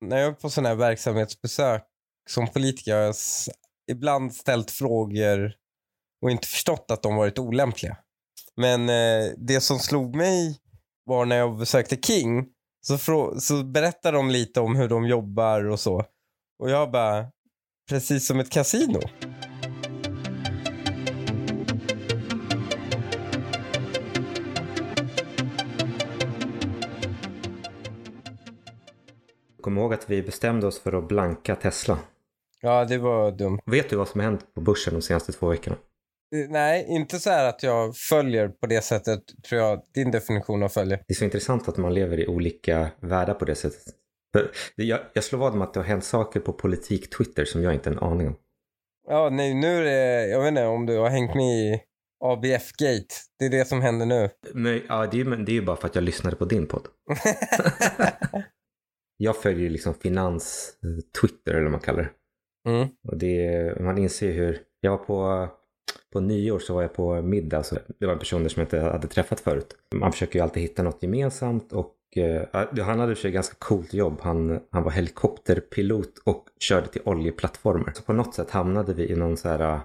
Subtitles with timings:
[0.00, 1.82] när jag är på sådana här verksamhetsbesök
[2.28, 3.14] som politiker har jag
[3.90, 5.52] ibland ställt frågor
[6.22, 7.96] och inte förstått att de varit olämpliga.
[8.56, 10.58] Men eh, det som slog mig
[11.04, 12.46] var när jag besökte King
[12.80, 12.98] så,
[13.40, 16.04] så berättade de lite om hur de jobbar och så.
[16.58, 17.26] Och jag bara,
[17.88, 19.00] precis som ett kasino.
[29.60, 31.98] Kom ihåg att vi bestämde oss för att blanka Tesla.
[32.60, 33.60] Ja, det var dumt.
[33.66, 35.76] Vet du vad som hänt på börsen de senaste två veckorna?
[36.36, 40.62] Eh, nej, inte så här att jag följer på det sättet, tror jag, din definition
[40.62, 40.96] av följer.
[40.96, 43.94] Det är så intressant att man lever i olika världar på det sättet.
[44.76, 47.90] Jag, jag slår vad om att det har hänt saker på politik-Twitter som jag inte
[47.90, 48.36] har en aning om.
[49.08, 51.80] Ja, nej, nu är det, jag vet inte om du har hängt med i
[52.24, 53.14] ABF-gate.
[53.38, 54.30] Det är det som händer nu.
[54.54, 56.88] Men, ja, det är, det är ju bara för att jag lyssnade på din podd.
[59.22, 62.10] jag följer liksom finans-Twitter eller vad man kallar det.
[62.70, 62.88] Mm.
[63.08, 65.48] Och det, man inser hur, jag var på,
[66.12, 69.08] på nyår så var jag på middag, så det var personer som jag inte hade
[69.08, 69.76] träffat förut.
[69.94, 74.20] Man försöker ju alltid hitta något gemensamt och uh, han hade sig ganska coolt jobb.
[74.20, 77.92] Han, han var helikopterpilot och körde till oljeplattformar.
[77.92, 79.80] Så på något sätt hamnade vi i någon så här uh,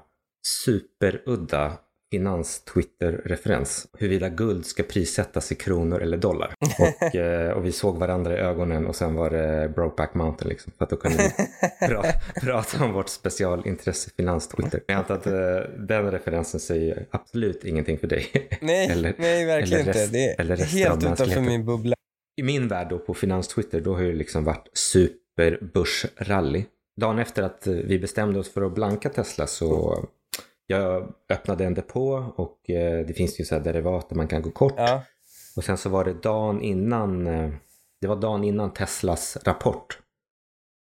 [0.65, 1.77] superudda
[2.11, 3.87] finans-Twitter-referens.
[3.99, 6.53] Huruvida guld ska prissättas i kronor eller dollar.
[6.79, 10.73] Och, eh, och vi såg varandra i ögonen och sen var det Brokeback Mountain liksom.
[10.77, 11.31] För att då kunde vi
[11.87, 12.03] pra
[12.41, 14.81] prata om vårt specialintresse finans-Twitter.
[14.87, 15.33] Jag antar att eh,
[15.77, 18.27] den referensen säger absolut ingenting för dig.
[18.61, 20.43] Nej, eller, nej verkligen rest, inte.
[20.43, 21.95] Det är helt utanför min bubbla.
[22.37, 26.65] I min värld då på finans-Twitter då har det liksom varit superbörsrally.
[27.01, 29.99] Dagen efter att vi bestämde oss för att blanka Tesla så
[30.67, 34.41] jag öppnade en depå och eh, det finns ju så här derivat där man kan
[34.41, 34.73] gå kort.
[34.77, 35.03] Ja.
[35.55, 37.49] Och sen så var det dagen innan, eh,
[38.01, 39.99] det var dagen innan Teslas rapport.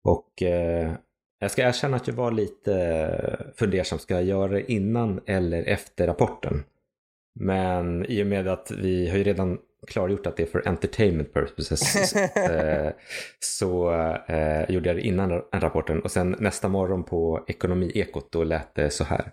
[0.05, 0.93] Och eh,
[1.39, 6.07] jag ska erkänna att jag var lite fundersam, ska jag göra det innan eller efter
[6.07, 6.65] rapporten?
[7.41, 11.35] Men i och med att vi har ju redan klargjort att det är för entertainment
[11.35, 12.15] purposes
[13.41, 13.93] så
[14.29, 18.91] eh, gjorde jag det innan rapporten och sen nästa morgon på Ekonomiekot då lät det
[18.91, 19.33] så här.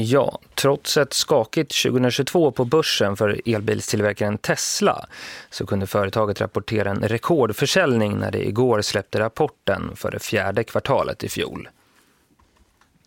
[0.00, 5.06] Ja, trots ett skakigt 2022 på börsen för elbilstillverkaren Tesla
[5.50, 11.24] så kunde företaget rapportera en rekordförsäljning när det igår släppte rapporten för det fjärde kvartalet
[11.24, 11.68] i fjol.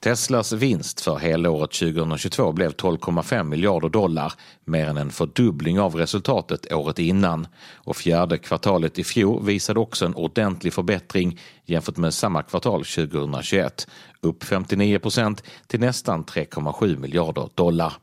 [0.03, 4.33] Teslas vinst för helåret 2022 blev 12,5 miljarder dollar,
[4.65, 7.47] mer än en fördubbling av resultatet året innan.
[7.73, 13.87] Och fjärde kvartalet i fjol visade också en ordentlig förbättring jämfört med samma kvartal 2021.
[14.21, 17.93] Upp 59 procent till nästan 3,7 miljarder dollar.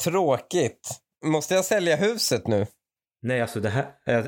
[0.00, 0.88] Tråkigt.
[1.24, 2.66] Måste jag sälja huset nu?
[3.22, 3.86] Nej, alltså det här,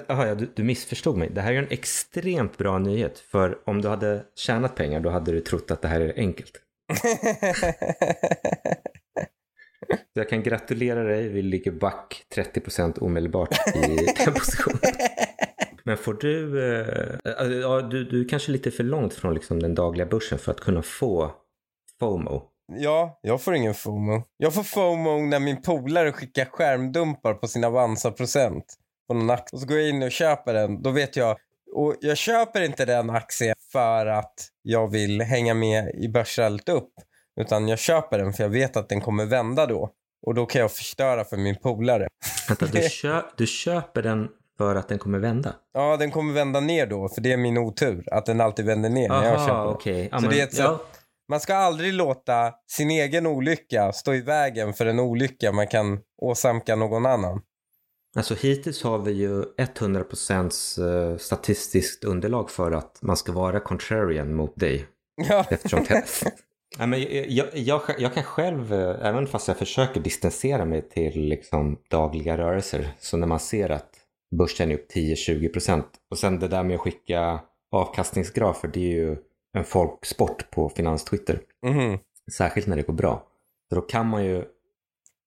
[0.08, 1.30] aha, ja, du, du missförstod mig.
[1.30, 3.18] Det här är en extremt bra nyhet.
[3.18, 6.52] För om du hade tjänat pengar då hade du trott att det här är enkelt
[10.12, 13.80] jag kan gratulera dig, vi ligger back 30% omedelbart i
[14.24, 14.80] den positionen.
[15.84, 16.64] Men får du,
[17.24, 20.52] äh, ja, du, du är kanske lite för långt från liksom den dagliga börsen för
[20.52, 21.32] att kunna få
[22.00, 22.42] FOMO.
[22.72, 24.22] Ja, jag får ingen FOMO.
[24.36, 28.64] Jag får FOMO när min polare skickar skärmdumpar på sin Avanza-procent
[29.08, 29.56] på någon aktie.
[29.56, 30.82] Och så går jag in och köper den.
[30.82, 31.36] Då vet jag,
[31.72, 36.92] och jag köper inte den aktien för att jag vill hänga med i börsrallyt upp.
[37.40, 39.90] Utan jag köper den för jag vet att den kommer vända då.
[40.26, 42.08] Och då kan jag förstöra för min polare.
[42.48, 45.54] Vänta, du, kö du köper den för att den kommer vända?
[45.72, 47.08] Ja, den kommer vända ner då.
[47.08, 48.04] För det är min otur.
[48.12, 50.08] Att den alltid vänder ner Aha, när jag köper okay.
[50.10, 50.80] Så det är ett ja.
[51.28, 55.98] Man ska aldrig låta sin egen olycka stå i vägen för en olycka man kan
[56.22, 57.40] åsamka någon annan.
[58.16, 64.34] Alltså hittills har vi ju 100% eh, statistiskt underlag för att man ska vara contrarian
[64.34, 64.86] mot dig.
[65.28, 65.46] Ja.
[65.50, 65.86] Eftersom
[66.78, 67.02] ja, men
[67.34, 72.38] jag, jag, jag, kan själv, eh, även fast jag försöker distansera mig till liksom dagliga
[72.38, 73.90] rörelser, så när man ser att
[74.38, 77.40] börsen är upp 10-20% och sen det där med att skicka
[77.72, 79.16] avkastningsgrafer, det är ju
[79.58, 81.40] en folksport på finanstwitter.
[81.66, 81.98] Mm.
[82.32, 83.26] Särskilt när det går bra.
[83.68, 84.44] Så då kan man ju...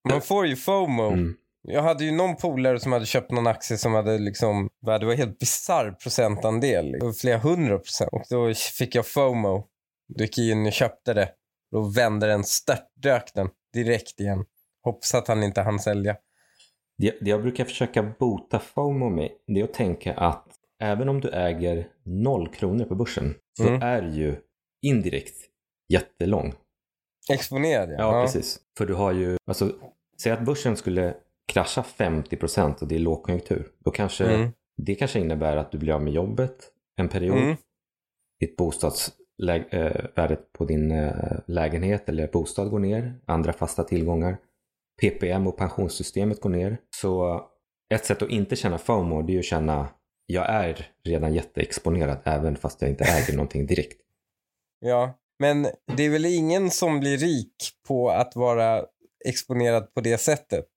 [0.10, 1.08] Man får ju FOMO.
[1.08, 1.36] Mm.
[1.68, 5.14] Jag hade ju någon polare som hade köpt någon aktie som hade liksom, det var
[5.14, 7.00] helt bizarr procentandel.
[7.02, 8.10] Var flera hundra procent.
[8.12, 9.68] Och då fick jag FOMO.
[10.16, 11.30] Då gick jag in och köpte det.
[11.72, 14.46] Då vände den, störtdök den direkt igen.
[14.84, 16.16] Hoppas att han inte hann sälja.
[16.98, 20.48] Det, det jag brukar försöka bota FOMO med, det är att tänka att
[20.82, 23.82] även om du äger noll kronor på börsen så mm.
[23.82, 24.36] är ju
[24.82, 25.36] indirekt
[25.90, 26.54] jättelång.
[27.32, 27.96] Exponerad ja.
[27.98, 28.60] Ja, precis.
[28.78, 29.72] För du har ju, alltså,
[30.22, 31.16] säg att börsen skulle
[31.54, 33.68] krascha 50 procent och det är lågkonjunktur.
[33.80, 34.52] Då kanske, mm.
[34.78, 37.38] det kanske innebär att du blir av med jobbet en period.
[37.38, 37.56] Mm.
[38.40, 44.38] ditt bostadsvärdet på din eh, lägenhet eller bostad går ner, andra fasta tillgångar,
[45.02, 46.78] PPM och pensionssystemet går ner.
[46.96, 47.42] Så
[47.94, 49.90] ett sätt att inte känna FOMO det är att känna
[50.26, 54.00] jag är redan jätteexponerad även fast jag inte äger någonting direkt.
[54.86, 55.68] Ja, men
[55.98, 57.56] det är väl ingen som blir rik
[57.88, 58.86] på att vara
[59.26, 60.68] exponerad på det sättet.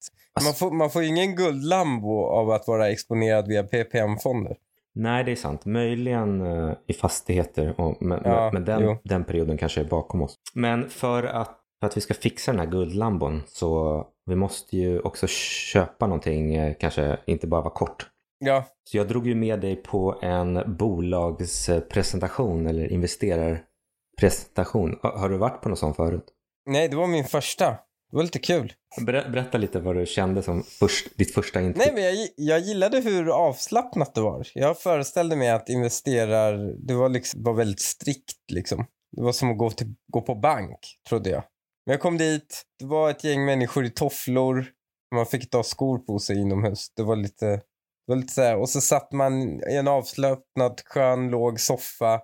[0.44, 4.56] Man får, man får ingen guldlambo av att vara exponerad via PPM-fonder.
[4.94, 5.64] Nej, det är sant.
[5.64, 10.34] Möjligen uh, i fastigheter, och, men, ja, men den, den, perioden kanske är bakom oss.
[10.54, 15.00] Men för att, för att vi ska fixa den här guldlambon så vi måste ju
[15.00, 18.06] också köpa någonting, uh, kanske inte bara vara kort.
[18.38, 18.64] Ja.
[18.84, 24.98] Så jag drog ju med dig på en bolagspresentation eller investerarpresentation.
[25.02, 26.32] Har du varit på någon sån förut?
[26.66, 27.76] Nej, det var min första.
[28.16, 28.72] Det var lite kul.
[29.00, 31.86] Ber berätta lite vad du kände som först, ditt första intryck.
[31.86, 34.48] Nej, men jag, jag gillade hur avslappnat det var.
[34.54, 38.86] Jag föreställde mig att investerar, det var, liksom, var väldigt strikt liksom.
[39.16, 40.78] Det var som att gå, till, gå på bank,
[41.08, 41.42] trodde jag.
[41.86, 44.66] Men jag kom dit, det var ett gäng människor i tofflor.
[45.14, 46.92] Man fick ta skor på sig inomhus.
[46.96, 47.62] Det var lite, det
[48.06, 48.56] var lite så här.
[48.56, 52.20] Och så satt man i en avslappnad, skön, låg soffa.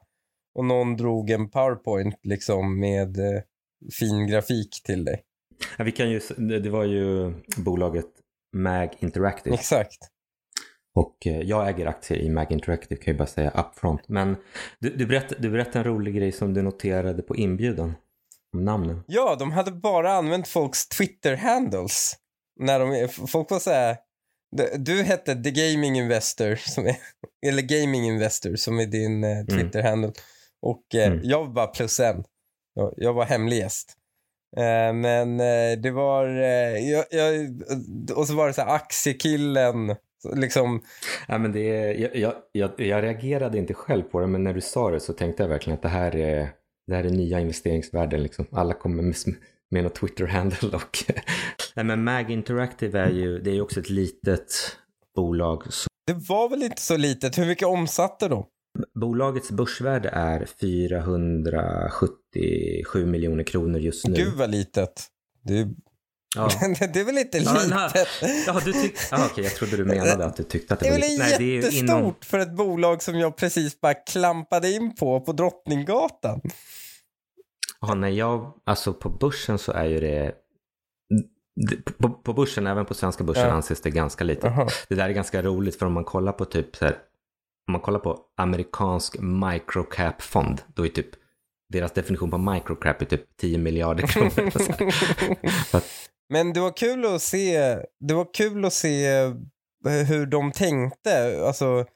[0.55, 3.43] Och någon drog en powerpoint liksom med eh,
[3.99, 5.23] fin grafik till dig.
[5.79, 8.06] Ja, vi kan ju, det var ju bolaget
[8.56, 9.55] Mag Interactive.
[9.55, 9.99] Exakt.
[10.94, 14.09] Och eh, jag äger aktier i Mag Interactive kan jag bara säga upfront.
[14.09, 14.37] Men
[14.79, 17.94] du, du, berättade, du berättade en rolig grej som du noterade på inbjudan.
[18.55, 19.05] Om namnen.
[19.06, 22.17] Ja, de hade bara använt folks Twitter-handles.
[22.61, 23.97] När de, folk var såhär,
[24.79, 26.97] du hette The Gaming Investor, som är,
[27.47, 29.44] eller Gaming Investor som är din eh.
[29.44, 30.06] Twitter-handle.
[30.06, 30.15] Mm.
[30.62, 31.20] Och eh, mm.
[31.23, 32.25] jag var bara plus en.
[32.75, 33.97] Jag, jag var hemlig gäst.
[34.57, 37.63] Eh, men eh, det var, eh, jag, jag,
[38.17, 39.97] och så var det så här aktiekillen,
[40.35, 40.83] liksom.
[41.29, 44.61] Ja, men det, jag, jag, jag, jag reagerade inte själv på det, men när du
[44.61, 46.51] sa det så tänkte jag verkligen att det här är,
[46.87, 48.23] det här är nya investeringsvärden.
[48.23, 48.47] Liksom.
[48.53, 49.15] Alla kommer med,
[49.71, 50.77] med något Twitter-handle.
[50.77, 51.05] Och
[51.75, 54.77] Nej, men Mag Interactive är ju, det är ju också ett litet
[55.15, 55.73] bolag.
[55.73, 55.89] Så...
[56.07, 57.39] Det var väl inte så litet?
[57.39, 58.47] Hur mycket omsatte de?
[58.95, 64.15] Bolagets börsvärde är 477 miljoner kronor just nu.
[64.15, 65.07] Gud vad litet.
[65.45, 65.69] Det är,
[66.37, 66.49] ja.
[66.93, 67.55] det är väl inte litet?
[68.47, 68.95] Ja, du tyck...
[69.11, 71.39] ah, okay, jag trodde du menade att du tyckte att det, det var litet.
[71.39, 72.15] Det är jättestort inom...
[72.21, 76.41] för ett bolag som jag precis bara klampade in på, på Drottninggatan.
[77.81, 80.35] Ja, nej, jag, alltså på börsen så är ju det
[81.99, 83.53] på, på börsen, även på svenska börsen, ja.
[83.53, 84.53] anses det ganska litet.
[84.89, 86.99] Det där är ganska roligt för om man kollar på typ så här,
[87.69, 91.11] om man kollar på amerikansk microcap-fond, då är typ
[91.73, 94.53] deras definition på microcap är typ 10 miljarder kronor.
[96.32, 97.59] Men det var kul att se,
[98.00, 99.32] det var kul att se eh,
[100.06, 101.41] hur de tänkte.
[101.47, 101.87] Alltså,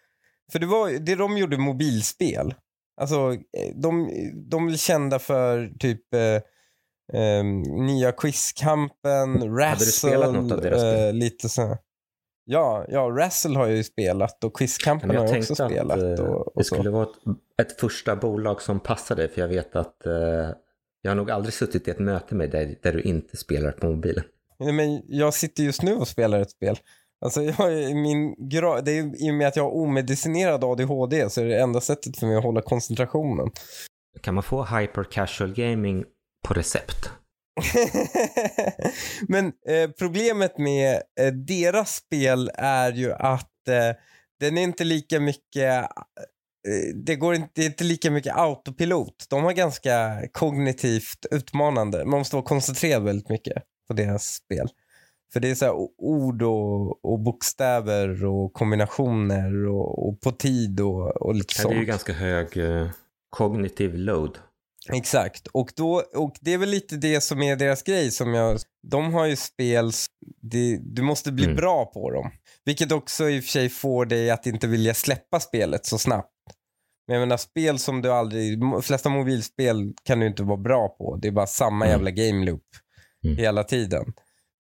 [0.52, 2.54] för det var det de gjorde mobilspel.
[3.00, 4.10] Alltså, eh, de,
[4.50, 7.44] de är kända för typ eh, eh,
[7.86, 9.64] nya Quizkampen, Razzle.
[9.64, 11.08] Hade du spelat något av deras spel?
[11.08, 11.76] Eh, lite så.
[12.48, 16.00] Ja, ja, Razzle har jag ju spelat och Quizkampen har jag också spelat.
[16.00, 19.76] Jag tänkte att det skulle vara ett, ett, första bolag som passade för jag vet
[19.76, 20.12] att eh,
[21.02, 23.86] jag har nog aldrig suttit i ett möte med dig där du inte spelar på
[23.86, 24.24] mobilen.
[24.58, 26.76] Nej, men jag sitter just nu och spelar ett spel.
[27.20, 31.40] Alltså jag, min gra- det är i och med att jag har omedicinerad ADHD så
[31.40, 33.50] är det enda sättet för mig att hålla koncentrationen.
[34.20, 36.04] Kan man få hyper casual gaming
[36.48, 37.10] på recept?
[39.28, 43.96] Men eh, problemet med eh, deras spel är ju att eh,
[44.40, 49.26] den är inte lika mycket eh, det går inte, det är inte lika mycket autopilot.
[49.30, 52.04] De har ganska kognitivt utmanande.
[52.04, 54.68] Man måste vara koncentrerad väldigt mycket på deras spel.
[55.32, 61.22] För det är så ord och, och, bokstäver och kombinationer och, och på tid och,
[61.22, 61.72] och lite sånt.
[61.72, 62.88] Det är ju ganska hög eh,
[63.30, 64.38] kognitiv load.
[64.92, 68.10] Exakt, och, då, och det är väl lite det som är deras grej.
[68.10, 69.90] Som jag, de har ju spel,
[70.42, 71.56] det, du måste bli mm.
[71.56, 72.30] bra på dem.
[72.64, 76.32] Vilket också i och för sig får dig att inte vilja släppa spelet så snabbt.
[77.06, 80.88] Men jag menar spel som du aldrig, de flesta mobilspel kan du inte vara bra
[80.88, 81.16] på.
[81.16, 81.90] Det är bara samma mm.
[81.90, 82.62] jävla game loop
[83.24, 83.36] mm.
[83.36, 84.04] hela tiden.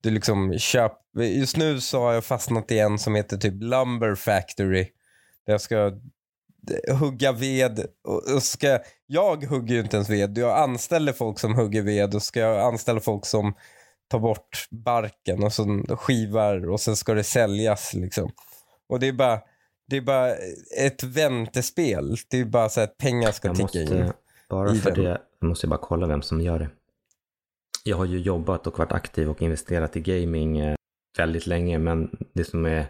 [0.02, 4.14] Du liksom köp, just nu så har jag fastnat i en som heter typ Lumber
[4.14, 4.88] Factory.
[5.46, 5.92] Där jag ska
[7.00, 7.86] hugga ved.
[8.04, 10.38] Och, och ska, jag hugger ju inte ens ved.
[10.38, 13.54] Jag anställer folk som hugger ved och ska jag anställa folk som
[14.08, 17.94] tar bort barken och så skivar och sen ska det säljas.
[17.94, 18.30] Liksom.
[18.88, 19.40] Och det är bara,
[19.88, 20.34] det är bara
[20.78, 22.16] ett väntespel.
[22.30, 24.12] Det är bara så att pengar ska jag ticka måste, in.
[24.48, 25.04] Bara för den.
[25.04, 26.68] det, jag måste bara kolla vem som gör det.
[27.84, 30.76] Jag har ju jobbat och varit aktiv och investerat i gaming eh,
[31.18, 32.86] väldigt länge men det som är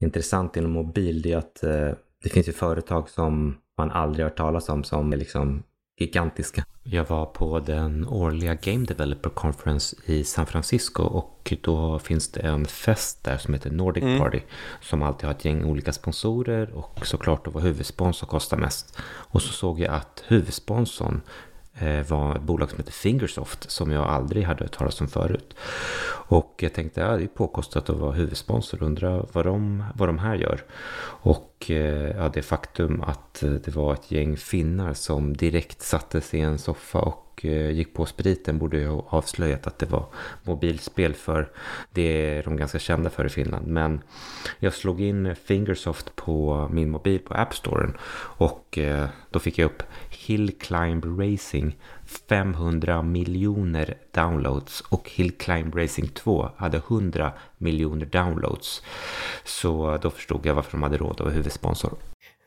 [0.00, 4.68] intressant inom mobil är att eh, det finns ju företag som man aldrig hört talas
[4.68, 5.62] om som är liksom
[6.00, 6.64] gigantiska.
[6.82, 12.40] Jag var på den årliga Game Developer Conference i San Francisco och då finns det
[12.40, 14.18] en fest där som heter Nordic mm.
[14.18, 14.40] Party
[14.80, 18.98] som alltid har ett gäng olika sponsorer och såklart att vara huvudsponsor kostar mest.
[19.04, 21.20] Och så såg jag att huvudsponsorn
[21.74, 25.54] Eh, var ett bolag som heter Fingersoft som jag aldrig hade hört talas om förut.
[26.28, 30.18] Och jag tänkte, ja det är påkostat att vara huvudsponsor, undrar vad de, vad de
[30.18, 30.64] här gör.
[31.22, 36.20] Och eh, ja, det faktum att eh, det var ett gäng finnar som direkt satte
[36.20, 39.78] sig i en soffa och och eh, gick på spriten borde ju ha avslöjat att
[39.78, 40.06] det var
[40.42, 41.50] mobilspel för
[41.90, 43.66] det är de ganska kända för i Finland.
[43.66, 44.02] Men
[44.58, 47.96] jag slog in Fingersoft på min mobil på App Storen
[48.38, 51.76] och eh, då fick jag upp Hill Climb Racing
[52.28, 58.82] 500 miljoner downloads och Hill Climb Racing 2 hade 100 miljoner downloads.
[59.44, 61.92] Så då förstod jag varför de hade råd att vara huvudsponsor.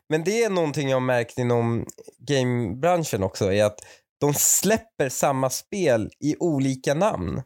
[0.09, 1.85] Men det är någonting jag har märkt inom
[2.19, 3.79] gamebranschen också, är att
[4.19, 7.41] de släpper samma spel i olika namn.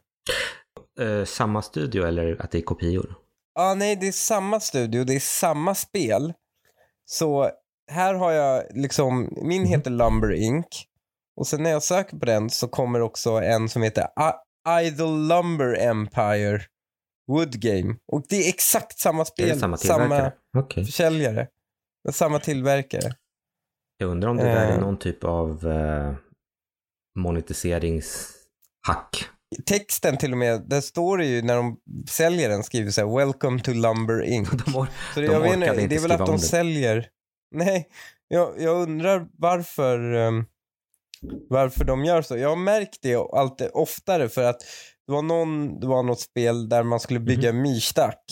[1.00, 3.14] Uh, samma studio eller att det är kopior?
[3.54, 6.32] Ja, ah, nej, det är samma studio, det är samma spel.
[7.04, 7.50] Så
[7.90, 9.70] här har jag liksom, min mhm.
[9.70, 10.66] heter Lumber Inc.
[11.36, 14.06] Och sen när jag söker på den så kommer också en som heter
[14.82, 16.60] Idle Lumber Empire
[17.28, 17.96] Wood Game.
[18.12, 20.84] Och det är exakt samma spel, är samma, samma okay.
[20.84, 21.48] försäljare,
[22.10, 23.14] samma tillverkare.
[23.98, 24.80] Jag undrar om det där är eh.
[24.80, 26.14] någon typ av uh,
[27.18, 29.28] monetiseringshack.
[29.66, 31.76] Texten till och med, där står det ju när de
[32.08, 34.50] säljer den skriver så här “Welcome to Lumber Inc”.
[34.64, 37.08] de or så det, de jag vet inte, det är väl att de säljer
[37.54, 37.88] Nej,
[38.28, 40.46] jag, jag undrar varför, um,
[41.48, 42.36] varför de gör så.
[42.36, 44.60] Jag har märkt det allt oftare för att
[45.06, 47.62] det var, någon, det var något spel där man skulle bygga mm.
[47.62, 48.24] myrstack.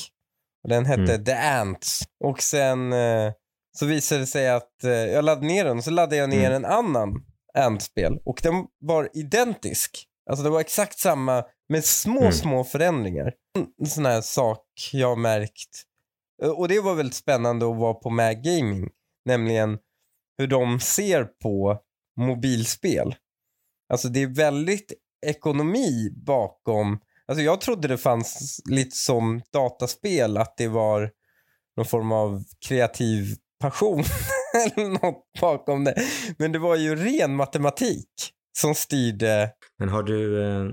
[0.68, 1.24] Den hette mm.
[1.24, 2.00] The Ants.
[2.24, 3.32] Och sen uh,
[3.78, 6.50] så visade det sig att uh, jag laddade ner den och så laddade jag ner
[6.50, 6.64] mm.
[6.64, 10.04] en annan Ant-spel och den var identisk.
[10.30, 12.32] Alltså det var exakt samma med små, mm.
[12.32, 13.32] små förändringar.
[13.80, 15.82] En sån här sak jag har märkt.
[16.56, 18.88] Och det var väldigt spännande att vara på Mag Gaming.
[19.24, 19.78] Nämligen
[20.38, 21.78] hur de ser på
[22.16, 23.14] mobilspel.
[23.88, 24.92] Alltså det är väldigt
[25.26, 27.00] ekonomi bakom.
[27.26, 31.10] Alltså jag trodde det fanns lite som dataspel, att det var
[31.76, 34.04] någon form av kreativ passion
[34.58, 35.94] eller något bakom det.
[36.38, 38.08] Men det var ju ren matematik
[38.58, 39.52] som styrde.
[39.78, 40.66] Men har du, eh,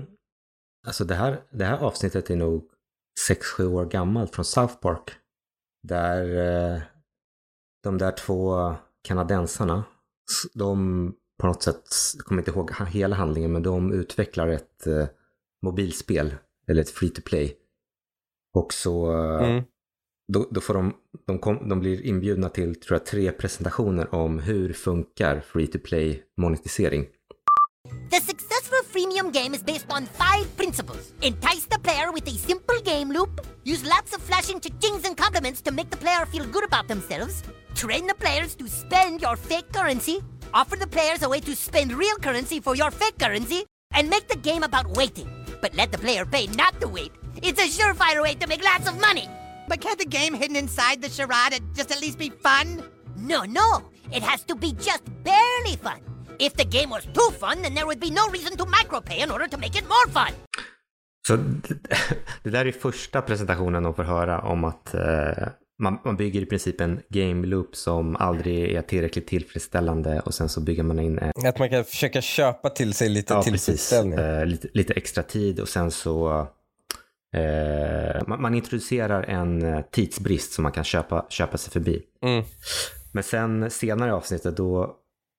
[0.86, 2.70] alltså det här, det här avsnittet är nog
[3.30, 5.10] 6-7 år gammalt från South Park.
[5.82, 6.38] Där
[6.74, 6.82] eh,
[7.82, 8.74] de där två
[9.08, 9.84] kanadensarna,
[10.54, 11.84] de på något sätt,
[12.16, 15.06] jag kommer inte ihåg hela handlingen, men de utvecklar ett eh,
[15.62, 16.34] mobilspel,
[16.68, 17.56] eller ett free to play.
[18.54, 19.64] Och så mm
[20.32, 20.94] då, då, får de,
[21.26, 25.78] de, kom, de blir inbjudna till tror jag, tre presentationer om hur funkar free to
[25.84, 27.06] play monetisering.
[28.10, 31.12] The successful freemium game is based on five principles.
[31.20, 35.62] Entice the player with a simple game loop, use lots of flashing cha-chings and compliments
[35.62, 37.42] to make the player feel good about themselves,
[37.74, 40.20] train the players to spend your fake currency,
[40.52, 43.64] offer the players a way to spend real currency for your fake currency,
[43.94, 45.28] and make the game about waiting.
[45.60, 47.12] But let the player pay not to wait.
[47.42, 49.28] It's a surefire way to make lots of money.
[49.68, 52.82] But can't the game hidden inside the charade just at least be fun?
[53.16, 53.82] No, no.
[54.12, 56.00] It has to be just barely fun.
[56.38, 59.30] If the game was too fun, then there would be no reason to micropay in
[59.30, 60.32] order to make it more fun.
[61.26, 61.36] Så
[62.42, 66.46] det, där är första presentationen de får höra om att eh, man, man, bygger i
[66.46, 71.18] princip en game loop som aldrig är tillräckligt tillfredsställande och sen så bygger man in...
[71.18, 71.46] En...
[71.46, 74.18] Att man kan försöka köpa till sig lite ja, tillfredsställning.
[74.18, 76.46] Eh, lite, lite, extra tid och sen så...
[77.34, 82.02] Eh, man, man, introducerar en eh, tidsbrist som man kan köpa, köpa sig förbi.
[82.22, 82.44] Mm.
[83.12, 84.96] Men sen senare i avsnittet då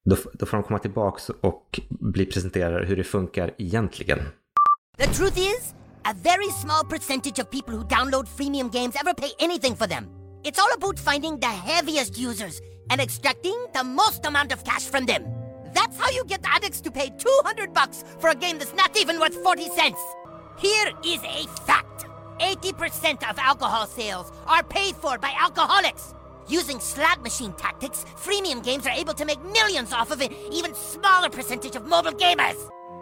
[0.10, 4.20] Då, då får de komma tillbaks och bli presenterade hur det funkar egentligen.
[4.98, 9.32] The truth is, a very small percentage of people who download freemium games ever pay
[9.40, 10.06] anything for them.
[10.44, 15.06] It's all about finding the heaviest users and extracting the most amount of cash from
[15.06, 15.24] them.
[15.74, 19.20] That's how you get addicts to pay 200 bucks for a game that's not even
[19.20, 20.00] worth 40 cents.
[20.58, 22.08] Here is a fact.
[22.40, 26.16] 80% of alcohol sales are paid for by alcoholics.
[26.48, 30.74] Using slot machine tactics, freemium games are able to make millions off of an even
[30.74, 32.58] smaller percentage of mobile gamers.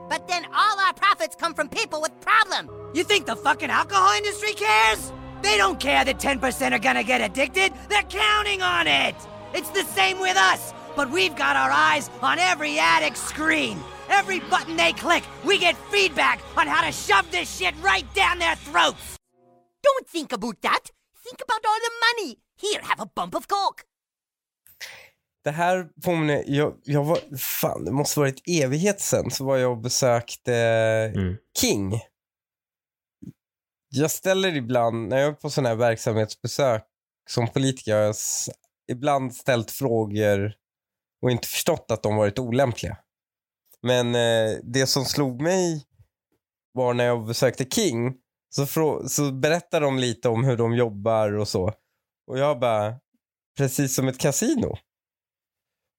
[0.10, 2.70] But then all our profits come from people with problems.
[2.94, 5.14] You think the fucking alcohol industry cares?
[5.42, 7.72] They don't care that 10% are gonna get addicted.
[7.88, 9.16] They're counting on it.
[9.54, 13.80] It's the same with us, but we've got our eyes on every addict screen.
[14.10, 18.40] Every button they click, we get feedback on how to shove this shit right down
[18.40, 19.18] their throats.
[19.88, 20.84] Don't think about that.
[21.24, 23.82] Think about all the money Here, have a bump of coke.
[25.44, 29.72] det här påminner, jag, jag var, fan det måste varit evighet sen så var jag
[29.72, 30.54] och besökte
[31.16, 31.36] Mm.
[31.62, 32.00] King.
[33.90, 36.84] Jag ställer ibland, när jag är på sådana här verksamhetsbesök
[37.30, 38.50] som politiker, har jag s-
[38.92, 40.54] ibland ställt frågor
[41.22, 42.98] och inte förstått att de varit olämpliga.
[43.86, 45.84] Men eh, det som slog mig
[46.74, 48.14] var när jag besökte King,
[48.50, 48.66] så,
[49.10, 51.74] så berättar de lite om hur de jobbar och så.
[52.28, 52.96] Och jag bara,
[53.58, 54.78] precis som ett kasino.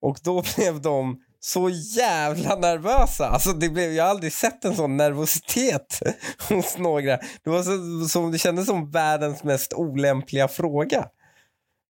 [0.03, 3.27] Och då blev de så jävla nervösa.
[3.27, 6.01] Alltså det blev, jag har aldrig sett en sån nervositet
[6.49, 7.17] hos några.
[7.17, 11.09] Det, var så, så, det kändes som världens mest olämpliga fråga.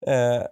[0.07, 0.43] Eh,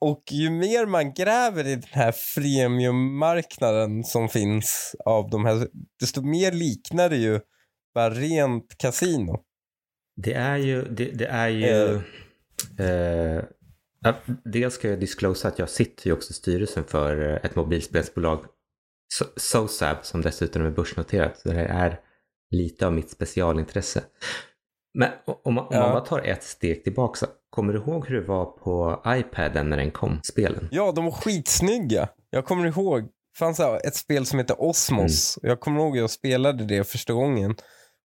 [0.00, 5.68] och ju mer man gräver i den här freemiummarknaden som finns av de här,
[6.00, 7.40] desto mer liknar det ju
[7.94, 9.44] bara rent kasino.
[10.16, 12.00] Det är ju, det, det är ju...
[12.78, 13.44] Eh,
[14.00, 14.14] ja,
[14.44, 18.44] dels ska jag disclosa att jag sitter ju också i styrelsen för eh, ett mobilspelsbolag,
[19.20, 21.38] So- SOSAB, som dessutom är börsnoterat.
[21.38, 22.00] Så det här är
[22.50, 24.02] lite av mitt specialintresse.
[24.94, 25.10] Men
[25.44, 28.44] om man, om man bara tar ett steg tillbaka, kommer du ihåg hur det var
[28.44, 30.68] på iPaden när den kom, spelen?
[30.70, 32.08] Ja, de var skitsnygga.
[32.30, 35.38] Jag kommer ihåg, det fanns ett spel som heter Osmos.
[35.42, 35.48] Mm.
[35.50, 37.50] Jag kommer ihåg att jag spelade det första gången.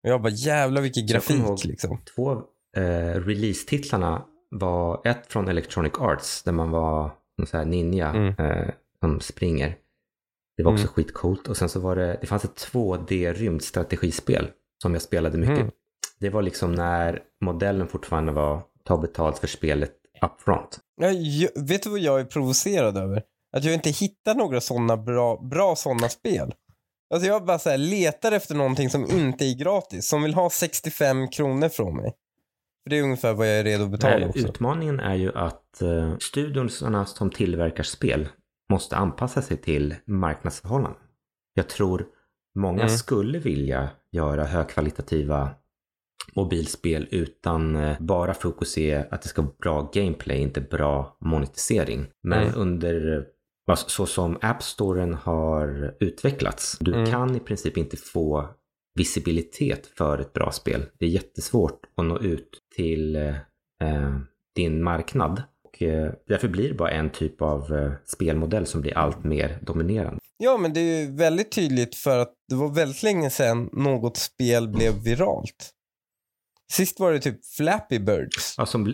[0.04, 2.02] Och jag bara jävlar vilken Så grafik ihåg- liksom.
[2.16, 2.32] Två
[2.78, 8.28] eh, release-titlarna var ett från Electronic Arts där man var en sån här ninja Mm.
[8.40, 9.76] eh, som springer.
[10.58, 10.94] Det var också Mm.
[10.94, 11.48] skitcoolt.
[11.48, 14.48] Och sen så var det, det fanns ett 2D-rymdstrategispel
[14.82, 15.58] som jag spelade mycket.
[15.60, 15.72] Mm.
[16.20, 20.80] Det var liksom när modellen fortfarande var ta betalt för spelet upfront.
[20.96, 23.24] Jag, vet du vad jag är provocerad över?
[23.58, 26.54] Att jag inte hittar några sådana bra, bra sådana spel.
[27.14, 30.08] Alltså jag bara så här, letar efter någonting som inte är gratis.
[30.08, 32.14] Som vill ha 65 kronor från mig.
[32.84, 34.48] För det är ungefär vad jag är redo att betala Nej, också.
[34.48, 38.28] utmaningen är ju att uh, studiorna som tillverkar spel
[38.70, 41.02] måste anpassa sig till marknadsförhållanden.
[41.54, 42.06] Jag tror
[42.56, 42.90] många Mm.
[42.98, 45.50] skulle vilja göra högkvalitativa
[46.34, 52.06] mobilspel utan eh, bara fokus är att det ska vara bra gameplay, inte bra monetisering.
[52.24, 52.54] Men Mm.
[52.58, 53.24] under eh,
[53.66, 57.12] vad- så som App Storen har utvecklats, du Mm.
[57.12, 58.50] kan i princip inte få
[59.00, 60.86] visibilitet för ett bra spel.
[61.00, 63.28] Det är jättesvårt att nå ut till eh,
[63.84, 64.16] eh,
[64.56, 65.44] din marknad.
[65.64, 69.60] Och, eh, därför blir det bara en typ av eh, spelmodell som blir allt mer
[69.62, 70.20] dominerande.
[70.38, 74.18] Ja, men det är ju väldigt tydligt för att det var väldigt länge sedan något
[74.18, 75.72] spel blev viralt.
[76.72, 78.56] Sist var det typ Flappy Birds.
[78.58, 78.94] Ja, som,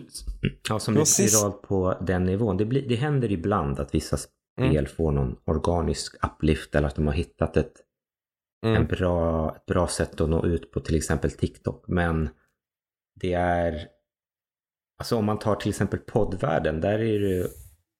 [0.68, 2.56] ja, som blir sist- viralt på den nivån.
[2.56, 4.86] Det, blir, det händer ibland att vissa spel Mm.
[4.86, 7.72] får någon organisk uplift eller att de har hittat ett,
[8.66, 8.86] en Mm.
[8.86, 11.84] bra, ett bra sätt att nå ut på till exempel TikTok.
[11.88, 12.28] Men
[13.20, 13.88] det är...
[14.98, 17.48] Alltså om man tar till exempel poddvärlden, där är det...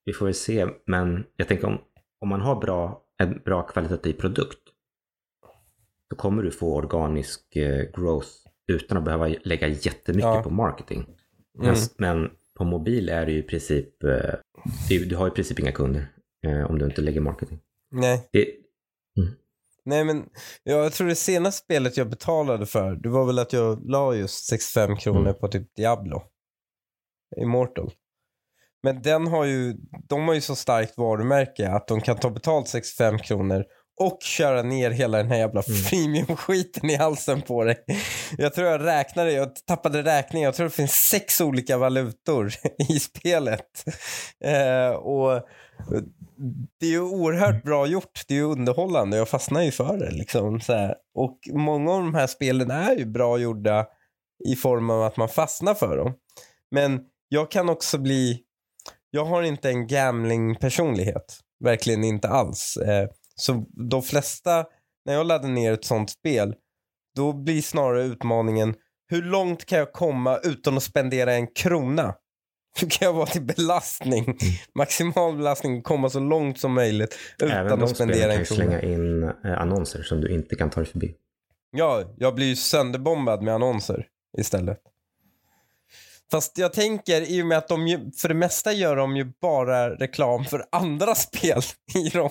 [0.05, 1.79] Vi får väl se, men jag tänker om,
[2.21, 4.59] om man har bra, en bra kvalitativ produkt
[6.11, 8.29] så kommer du få organisk eh, growth
[8.67, 10.43] utan att behöva lägga jättemycket Ja.
[10.43, 11.07] på marketing.
[11.63, 11.77] Mm.
[11.97, 14.35] Men, på mobil är det ju i princip, eh,
[14.89, 16.07] det, du har i princip inga kunder
[16.47, 17.59] eh, om du inte lägger marketing.
[17.91, 18.29] Nej.
[18.33, 18.47] Det,
[19.85, 20.29] Nej men
[20.63, 24.15] ja, jag tror det senaste spelet jag betalade för det var väl att jag la
[24.15, 25.35] just 65 kronor Mm.
[25.35, 26.23] på typ Diablo.
[27.37, 27.93] Immortal.
[28.83, 29.77] Men den har ju,
[30.09, 33.65] de har ju så starkt varumärke att de kan ta betalt 65 kronor
[34.01, 35.83] och köra ner hela den här jävla Mm.
[35.83, 37.85] freemium-skiten i halsen på dig.
[38.39, 42.53] Jag tror jag räknade, jag tappade räkningen, jag tror det finns sex olika valutor
[42.89, 43.85] i spelet.
[44.45, 45.43] Eh, och
[46.81, 50.11] det är ju oerhört bra gjort, det är ju underhållande, jag fastnar ju för det.
[50.11, 50.95] Liksom, så här.
[51.15, 53.87] Och många av de här spelen är ju bra gjorda
[54.49, 56.15] i form av att man fastnar för dem.
[56.71, 58.41] Men jag kan också bli,
[59.11, 61.39] jag har inte en gambling-personlighet.
[61.65, 62.77] Verkligen inte alls.
[62.77, 63.09] Eh,
[63.43, 64.65] så de flesta,
[65.05, 66.55] när jag laddar ner ett sånt spel,
[67.17, 68.75] då blir snarare utmaningen,
[69.09, 72.15] hur långt kan jag komma utan att spendera en krona?
[72.81, 74.39] Hur kan jag vara till belastning?
[74.75, 78.57] Maximal belastning, komma så långt som möjligt även utan de att spendera kan en krona.
[78.57, 81.15] slänga in eh, annonser som du inte kan ta dig förbi.
[81.71, 84.07] Ja, jag blir ju sönderbombad med annonser
[84.39, 84.79] istället.
[86.33, 89.33] Fast jag tänker, i och med att de ju, för det mesta gör de ju
[89.41, 91.61] bara reklam för andra spel
[91.95, 92.31] i dem.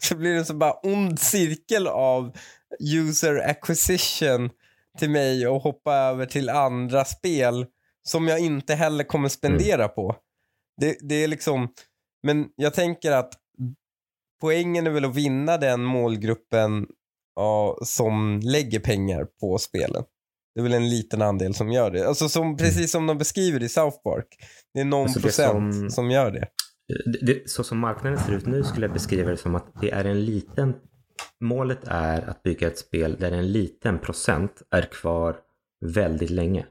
[0.00, 2.32] Så blir det en så bara ond cirkel av
[2.80, 4.50] user acquisition
[4.98, 7.66] till mig och hoppa över till andra spel
[8.02, 10.16] som jag inte heller kommer spendera på.
[10.80, 11.68] Det, det är liksom,
[12.22, 13.34] men jag tänker att
[14.40, 16.86] poängen är väl att vinna den målgruppen
[17.34, 20.04] ja, som lägger pengar på spelen.
[20.54, 22.08] Det är väl en liten andel som gör det.
[22.08, 24.26] Alltså som, precis som de beskriver i South Park.
[24.74, 25.90] Det är någon Alltså det procent som...
[25.90, 26.48] som- gör det.
[27.04, 29.90] det, det, så som marknaden ser ut nu skulle jag beskriva det som att det
[29.90, 30.74] är en liten...
[31.40, 35.36] Målet är att bygga ett spel där en liten procent är kvar
[35.86, 36.66] väldigt länge.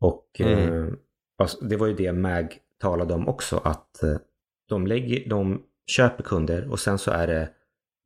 [0.00, 0.58] Och Mm.
[0.88, 0.92] eh,
[1.38, 4.16] alltså, det var ju det MAG talade om också att eh,
[4.68, 7.50] de, lägger, de köper kunder och sen så är det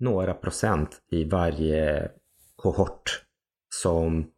[0.01, 2.11] några procent i varje
[2.57, 3.25] kohort
[3.75, 4.31] som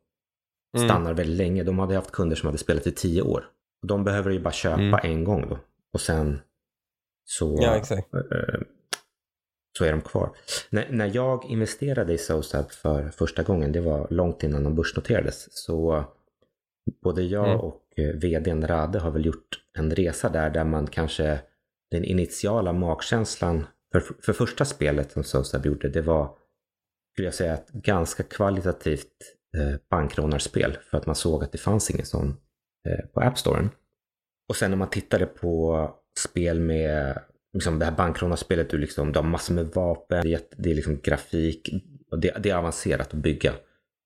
[0.74, 0.88] Mm.
[0.88, 1.62] stannar väldigt länge.
[1.62, 3.44] De hade haft kunder som hade spelat i tio år.
[3.82, 5.00] Och de behöver ju bara köpa Mm.
[5.02, 5.58] en gång då.
[5.92, 6.40] Och sen
[7.24, 8.60] så, Ja, eh,
[9.78, 10.36] så är de kvar.
[10.70, 15.46] När, när jag investerade i SoSab för första gången, det var långt innan de börsnoterades,
[15.50, 16.04] så
[17.02, 17.60] både jag Mm.
[17.60, 21.40] och eh, vdn Rade har väl gjort en resa där, där man kanske
[21.90, 26.36] den initiala magkänslan för, för första spelet som SoSab gjorde, det var,
[27.12, 29.36] skulle jag säga, ett ganska kvalitativt
[29.90, 32.36] bankrånarspel för att man såg att det fanns ingen sån
[32.88, 33.70] eh, på App Storen.
[34.48, 39.18] Och sen när man tittade på spel med liksom det här bankrånarspelet, du, liksom, du
[39.18, 41.70] har massor med vapen, det är, det är liksom grafik,
[42.10, 43.54] och det, det är avancerat att bygga.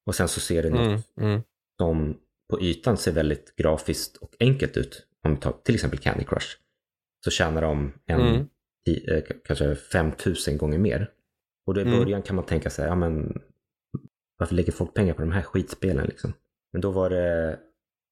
[0.06, 0.80] Och sen så ser det något
[1.16, 1.42] Mm, mm.
[1.80, 2.16] som
[2.50, 5.06] på ytan ser väldigt grafiskt och enkelt ut.
[5.24, 6.46] Om vi tar till exempel Candy Crush.
[7.24, 8.46] Så tjänar de en, Mm.
[8.88, 11.10] i, eh, kanske 5000 gånger mer.
[11.66, 11.98] Och då i Mm.
[11.98, 13.42] början kan man tänka sig, ja men
[14.38, 16.32] varför lägger folk pengar på de här skitspelen liksom?
[16.72, 17.58] Men då var det,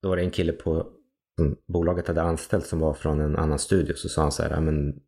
[0.03, 0.93] då var det en kille på
[1.41, 3.95] som bolaget hade anställt som var från en annan studio.
[3.95, 5.01] Så sa han så här, men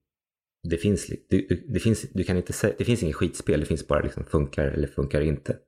[0.68, 3.86] det finns, det, det- finns, du kan inte säga, det finns inget skitspel, det finns
[3.88, 5.58] bara liksom funkar eller funkar inte.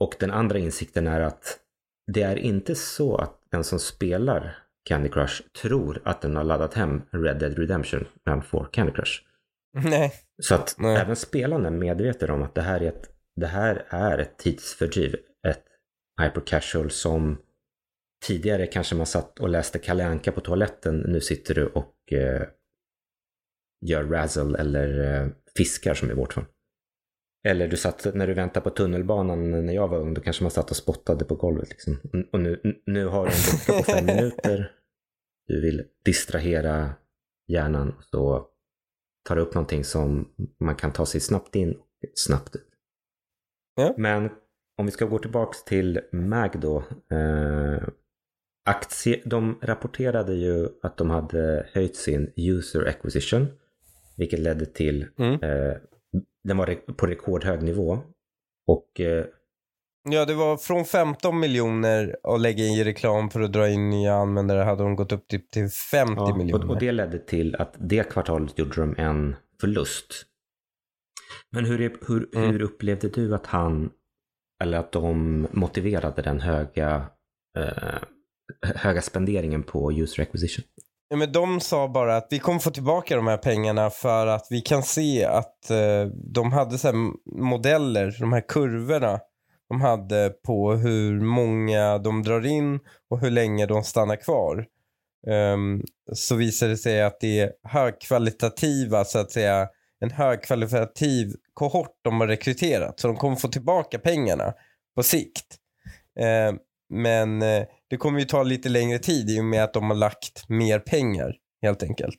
[0.00, 1.58] Och den andra insikten är att
[2.12, 6.74] det är inte så att den som spelar Candy Crush tror att den har laddat
[6.74, 9.12] hem Red Dead Redemption när han får Candy Crush.
[9.84, 10.12] Nej.
[10.42, 10.96] Så att Nej.
[10.96, 15.16] även spelarna är medvetna om att det här är ett, det här är ett tidsfördriv,
[15.48, 15.64] ett
[16.22, 17.38] hyper casual som
[18.26, 22.48] tidigare kanske man satt och läste Kalle Anka på toaletten, nu sitter du och eh,
[23.86, 26.44] gör razzle eller eh, fiskar som i vårt fall.
[27.48, 30.50] Eller du satt, när du väntade på tunnelbanan när jag var ung, då kanske man
[30.50, 31.68] satt och spottade på golvet.
[31.68, 31.98] Liksom.
[32.32, 34.72] Och nu, nu har du en lucka på fem minuter.
[35.46, 36.94] Du vill distrahera
[37.46, 37.94] hjärnan.
[38.10, 38.46] Så
[39.28, 42.67] tar du upp någonting som man kan ta sig snabbt in och snabbt ut.
[43.78, 43.94] Ja.
[43.96, 44.30] Men
[44.78, 46.76] om vi ska gå tillbaks till MAG då.
[47.10, 47.88] Eh,
[48.64, 53.46] aktie, de rapporterade ju att de hade höjt sin user acquisition.
[54.16, 55.32] Vilket ledde till Mm.
[55.32, 55.76] eh,
[56.44, 57.98] den var på rekordhög nivå.
[58.66, 59.24] Och eh,
[60.10, 64.14] Ja, det var från 15 miljoner att lägga i reklam för att dra in nya
[64.14, 66.64] användare hade de gått upp till, till 50 ja, miljoner.
[66.64, 70.24] och, och det ledde till att det kvartalet gjorde de en förlust.
[71.50, 72.50] Men hur, hur, Mm.
[72.50, 73.90] hur upplevde du att han,
[74.62, 77.06] eller att de motiverade den höga,
[77.58, 77.98] eh,
[78.74, 80.64] höga spenderingen på user acquisition?
[81.10, 84.46] Ja, men de sa bara att vi kommer få tillbaka de här pengarna för att
[84.50, 89.20] vi kan se att eh, de hade så modeller, de här kurvorna
[89.68, 94.66] de hade på hur många de drar in och hur länge de stannar kvar.
[95.30, 99.68] Ehm, så visade det sig att det är högkvalitativa, så att säga,
[100.00, 103.00] en högkvalitativ kohort de har rekryterat.
[103.00, 104.54] Så de kommer få tillbaka pengarna
[104.96, 105.56] på sikt.
[106.20, 106.58] Ehm,
[106.90, 109.96] men eh, det kommer ju ta lite längre tid i och med att de har
[109.96, 112.18] lagt mer pengar helt enkelt.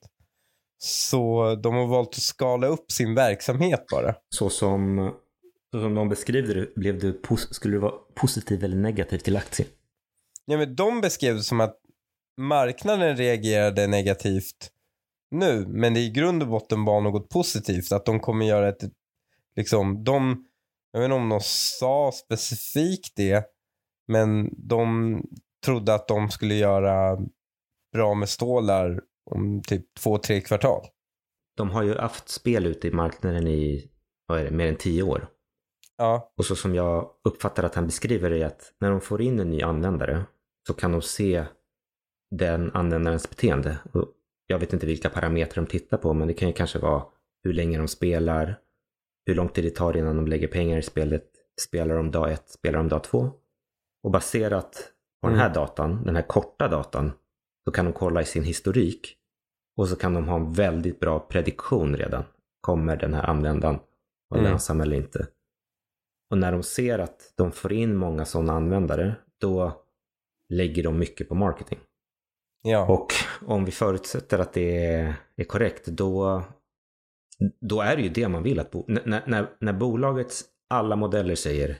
[0.78, 4.16] Så de har valt att skala upp sin verksamhet bara.
[4.30, 5.12] Så som,
[5.72, 9.70] så som de beskriver det, blev du, skulle du vara positiv eller negativ till aktien?
[10.46, 11.76] Ja, men de beskrev det som att
[12.38, 14.72] marknaden reagerade negativt
[15.32, 17.92] nu, men det i grund och botten var något positivt.
[17.92, 18.84] Att de kommer göra ett,
[19.56, 20.46] liksom, de,
[20.92, 23.46] jag vet inte om de sa specifikt det,
[24.08, 25.22] men de
[25.66, 27.18] trodde att de skulle göra
[27.94, 30.88] bra med stålar om typ två, tre kvartal.
[31.58, 33.92] De har ju haft spel ute i marknaden i,
[34.28, 35.30] vad är det, mer än tio år.
[35.98, 39.22] Ja, Och så som jag uppfattar att han beskriver det är att när de får
[39.22, 40.24] in en ny användare
[40.68, 41.46] så kan de se
[42.32, 43.78] den användarens beteende.
[43.94, 44.14] Och
[44.52, 47.04] jag vet inte vilka parametrar de tittar på men det kan ju kanske vara
[47.44, 48.60] hur länge de spelar,
[49.26, 51.24] hur lång tid det tar innan de lägger pengar i spelet,
[51.62, 53.32] spelar de dag ett, spelar de dag två.
[54.04, 57.12] Och baserat på den här datan, den här korta datan,
[57.66, 59.16] så kan de kolla i sin historik
[59.78, 62.24] och så kan de ha en väldigt bra prediktion redan.
[62.62, 63.80] Kommer den här användaren
[64.30, 64.52] vara Mm.
[64.52, 65.28] lönsam eller inte?
[66.32, 69.82] Och när de ser att de får in många sådana användare, då
[70.50, 71.80] lägger de mycket på marketing.
[72.62, 72.88] ja.
[72.88, 73.08] Och
[73.46, 76.44] om vi förutsätter att det är, är korrekt, då,
[77.62, 78.72] då är det ju det man vill att...
[78.72, 81.78] Bo, när, när, när bolagets alla modeller säger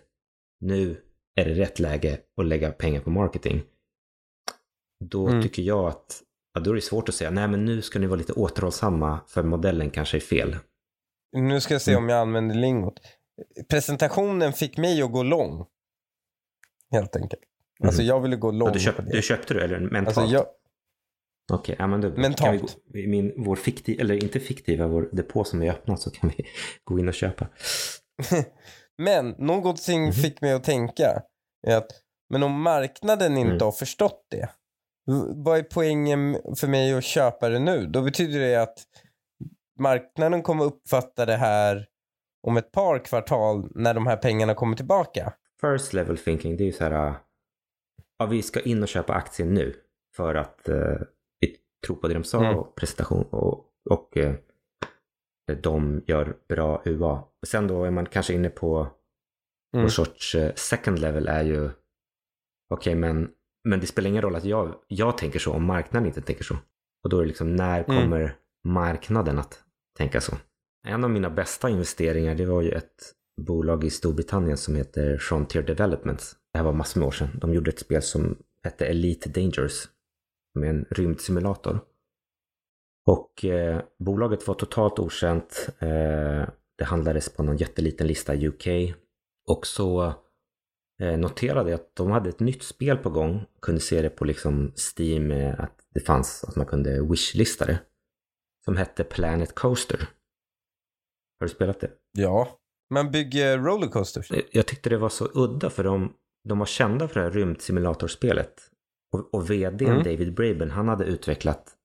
[0.60, 1.02] nu
[1.36, 3.62] är det rätt läge att lägga pengar på marketing,
[5.06, 5.42] då Mm.
[5.44, 6.22] tycker jag att
[6.54, 9.20] ja, då är det svårt att säga, nej men nu ska ni vara lite återhållsamma
[9.28, 10.56] för modellen kanske är fel.
[11.32, 13.00] Nu ska jag se om jag använder lingot.
[13.70, 15.66] Presentationen fick mig att gå lång.
[16.92, 17.42] Helt enkelt.
[17.84, 19.12] Alltså jag ville gå lång Ja, du, köp, på det.
[19.12, 20.18] du köpte du eller mentalt?
[20.18, 20.46] Alltså jag,
[21.50, 22.60] Okej, ja, men då Mentalt.
[22.62, 26.30] kan vi min, vår fiktiva, eller inte fiktiva, vår depå som är öppnad så kan
[26.38, 26.46] vi
[26.84, 27.48] gå in och köpa.
[28.98, 30.12] men någonting Mhm.
[30.14, 31.22] fick mig att tänka.
[31.68, 31.92] Är att,
[32.30, 33.62] men om marknaden inte Mm.
[33.62, 34.50] har förstått det.
[35.36, 37.86] Vad är poängen för mig att köpa det nu?
[37.88, 38.78] Då betyder det att
[39.80, 41.86] marknaden kommer uppfatta det här
[42.48, 45.34] om ett par kvartal när de här pengarna kommer tillbaka.
[45.62, 47.16] First level thinking, det är ju så här, äh,
[48.20, 49.76] ja vi ska in och köpa aktier nu
[50.16, 50.70] för att
[51.88, 52.58] tror på det de sa Mm.
[52.58, 54.36] och presentation och, och eh,
[55.62, 57.24] de gör bra UA.
[57.48, 58.78] Sen då är man kanske inne på
[59.74, 59.82] Mm.
[59.84, 61.70] någon sorts eh, second level är ju
[62.74, 63.30] okej men,
[63.64, 66.56] men det spelar ingen roll att jag, jag tänker så om marknaden inte tänker så.
[67.04, 68.02] Och då är det liksom när Mm.
[68.02, 69.64] kommer marknaden att
[69.98, 70.36] tänka så?
[70.88, 75.64] En av mina bästa investeringar det var ju ett bolag i Storbritannien som heter Frontier
[75.64, 76.36] Developments.
[76.54, 77.30] Det här var massor med år sedan.
[77.42, 79.90] De gjorde ett spel som hette Elite Dangerous.
[80.60, 81.80] Med en rymdsimulator.
[83.06, 85.70] Och eh, bolaget var totalt okänt.
[85.80, 88.96] Eh, det handlades på någon jätteliten lista i UK.
[89.48, 90.14] Och så
[91.02, 93.46] eh, noterade jag att de hade ett nytt spel på gång.
[93.62, 97.80] Kunde se det på liksom Steam, eh, att det fanns, att man kunde wishlista det.
[98.66, 100.10] Som hette Planet Coaster.
[101.40, 101.92] Har du spelat det?
[102.12, 102.60] Ja.
[102.94, 104.32] Man bygger rollercoasters.
[104.52, 106.14] Jag tyckte det var så udda för de,
[106.50, 108.72] de var kända för det här rymdsimulatorspelet.
[109.12, 110.04] Och, och vdn Mm.
[110.04, 111.76] David Braben, han hade utvecklat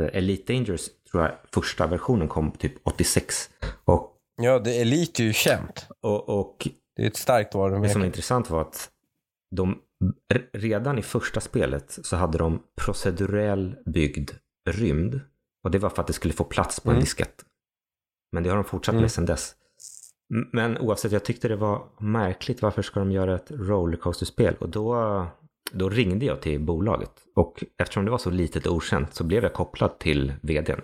[0.00, 3.50] eh, Elite Dangerous, tror jag, första versionen kom typ 86.
[3.84, 5.86] Och, Ja, det Elite är ju känt.
[6.00, 8.06] och, och Det är ett starkt det som varumärke.
[8.06, 8.90] intressant var att
[9.56, 9.78] de
[10.52, 14.30] redan i första spelet så hade de procedurell byggd
[14.70, 15.20] rymd.
[15.64, 17.00] Och det var för att det skulle få plats på en Mm.
[17.04, 17.44] diskett.
[18.32, 19.02] Men det har de fortsatt Mm.
[19.02, 19.54] med sedan dess.
[20.52, 22.62] Men oavsett, jag tyckte det var märkligt.
[22.62, 24.56] Varför ska de göra ett rollercoaster-spel?
[24.60, 24.94] Och då,
[25.72, 27.10] då ringde jag till bolaget.
[27.36, 30.80] Och eftersom det var så litet och okänt så blev jag kopplad till vdn.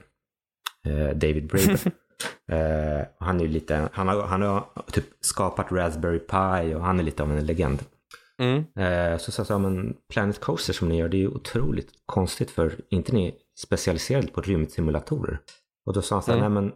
[0.86, 1.78] Eh, David Braben.
[2.52, 6.98] eh, och han är lite, han har, han har typ skapat Raspberry Pi och han
[7.00, 7.78] är lite av en legend.
[8.38, 8.64] Mm.
[8.78, 12.50] Eh, så sa jag men Planet Coaster som ni gör, det är ju otroligt konstigt
[12.50, 15.38] för inte ni specialiserade på rymdsimulatorer.
[15.86, 16.54] Och då sa han så här, Mm.
[16.54, 16.72] nej men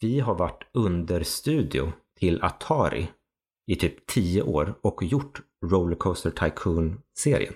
[0.00, 3.08] vi har varit understudio till Atari
[3.72, 7.54] i typ tio år och gjort Rollercoaster Tycoon-serien.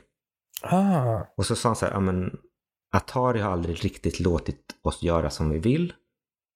[0.63, 1.21] Ah.
[1.37, 2.39] Och så sa han så här, ja men
[2.97, 5.93] Atari har aldrig riktigt låtit oss göra som vi vill.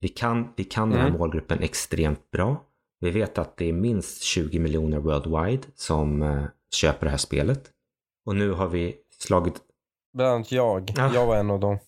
[0.00, 1.18] Vi kan, vi kan den här Mm.
[1.18, 2.64] målgruppen extremt bra.
[3.00, 6.44] Vi vet att det är minst 20 miljoner worldwide som eh,
[6.74, 7.70] köper det här spelet.
[8.26, 9.54] Och nu har vi slagit,
[10.14, 10.92] Bland annat jag.
[10.96, 11.14] Ja.
[11.14, 11.78] Jag var en av dem.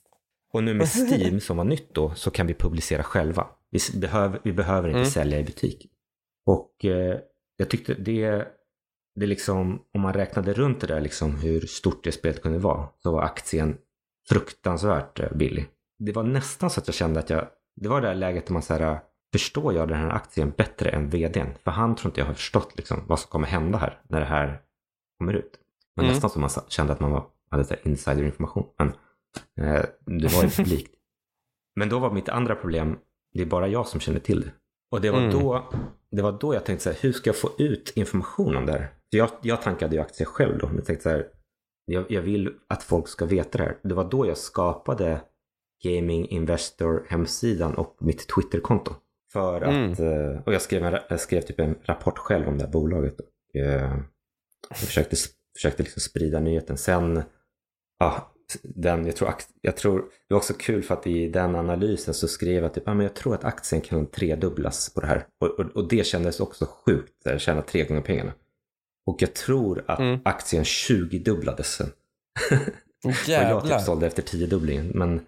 [0.52, 3.46] och nu med Steam som var nytt då, så kan vi publicera själva.
[3.70, 5.11] Vi, behöver, vi behöver inte Mm.
[5.11, 5.90] sälja i butik.
[6.46, 7.18] Och eh,
[7.61, 8.49] jag tyckte det,
[9.14, 12.88] det liksom, om man räknade runt det där liksom hur stort det spelet kunde vara,
[13.03, 13.79] så var aktien
[14.29, 15.66] fruktansvärt eh, billig.
[15.99, 18.53] Det var nästan så att jag kände att jag, det var det där läget där
[18.53, 19.01] man så här,
[19.33, 21.49] förstår jag den här aktien bättre än vdn?
[21.64, 24.27] För han tror inte jag har förstått liksom vad som kommer hända här när det
[24.27, 24.61] här
[25.18, 25.59] kommer ut.
[25.96, 26.14] Men Mm.
[26.14, 28.66] nästan som man kände att man var, hade så insiderinformation.
[28.79, 28.88] Men
[29.66, 30.94] eh, det var ju publikt.
[31.77, 32.99] Men då var mitt andra problem,
[33.33, 34.51] det är bara jag som kände till det.
[34.90, 35.31] Och det var, Mm.
[35.31, 35.70] då,
[36.11, 38.73] det var då jag tänkte så här, hur ska jag få ut information om det
[38.73, 38.94] här?
[39.11, 41.27] Jag, jag tankade ju aktier själv då, men jag tänkte så här,
[41.85, 43.79] jag, jag vill att folk ska veta det här.
[43.83, 45.20] Det var då jag skapade
[45.85, 48.94] Gaming Investor hemsidan och mitt Twitterkonto.
[49.33, 49.92] För Mm.
[49.92, 52.73] att, eh, och jag skrev, en, jag skrev typ en rapport själv om det här
[52.73, 53.20] bolaget.
[53.20, 53.96] Och, eh,
[54.68, 55.16] jag försökte,
[55.57, 56.77] försökte liksom sprida nyheten.
[56.79, 57.23] Sen,
[57.99, 58.33] ja,
[58.63, 62.29] den, jag, tror, jag tror, det var också kul för att i den analysen så
[62.29, 65.27] skrev jag typ, ja, men jag tror att aktien kan tredubblas på det här.
[65.41, 68.33] Och, och, och det kändes också sjukt, att tjäna tre gånger pengarna.
[69.07, 70.21] Och jag tror att Mm.
[70.25, 71.91] aktien 20-dubblades sen.
[73.05, 73.61] Och jag Jävlar.
[73.79, 74.91] typ sålde efter 10-dubblingen.
[74.95, 75.21] Men